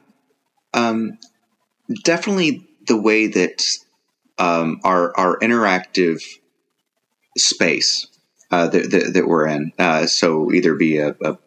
[0.72, 1.18] um,
[2.02, 3.62] definitely the way that
[4.38, 6.22] um, our our interactive
[7.36, 8.06] space
[8.50, 9.72] uh, that, that, that, we're in.
[9.78, 11.38] Uh, so either be a, a,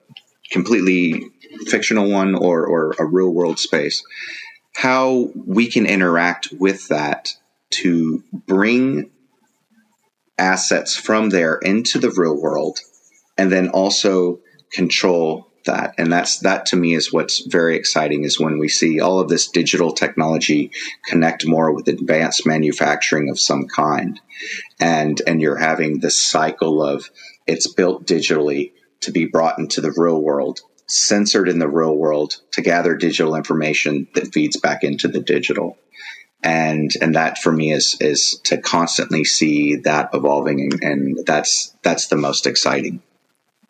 [0.51, 1.23] completely
[1.67, 4.03] fictional one or, or a real world space.
[4.75, 7.33] How we can interact with that
[7.71, 9.09] to bring
[10.37, 12.79] assets from there into the real world
[13.37, 14.39] and then also
[14.71, 19.01] control that and that's that to me is what's very exciting is when we see
[19.01, 20.71] all of this digital technology
[21.05, 24.19] connect more with advanced manufacturing of some kind
[24.79, 27.09] and and you're having this cycle of
[27.47, 28.71] it's built digitally
[29.01, 33.35] to be brought into the real world, censored in the real world to gather digital
[33.35, 35.77] information that feeds back into the digital.
[36.43, 41.75] And and that for me is is to constantly see that evolving and, and that's
[41.81, 43.01] that's the most exciting.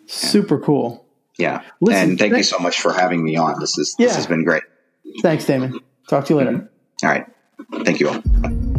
[0.06, 1.06] Super cool.
[1.38, 1.64] Yeah.
[1.80, 3.60] Listen, and thank th- you so much for having me on.
[3.60, 4.08] This is yeah.
[4.08, 4.64] this has been great.
[5.22, 5.80] Thanks, Damon.
[6.08, 6.70] Talk to you later.
[7.04, 7.26] All right.
[7.86, 8.74] Thank you all.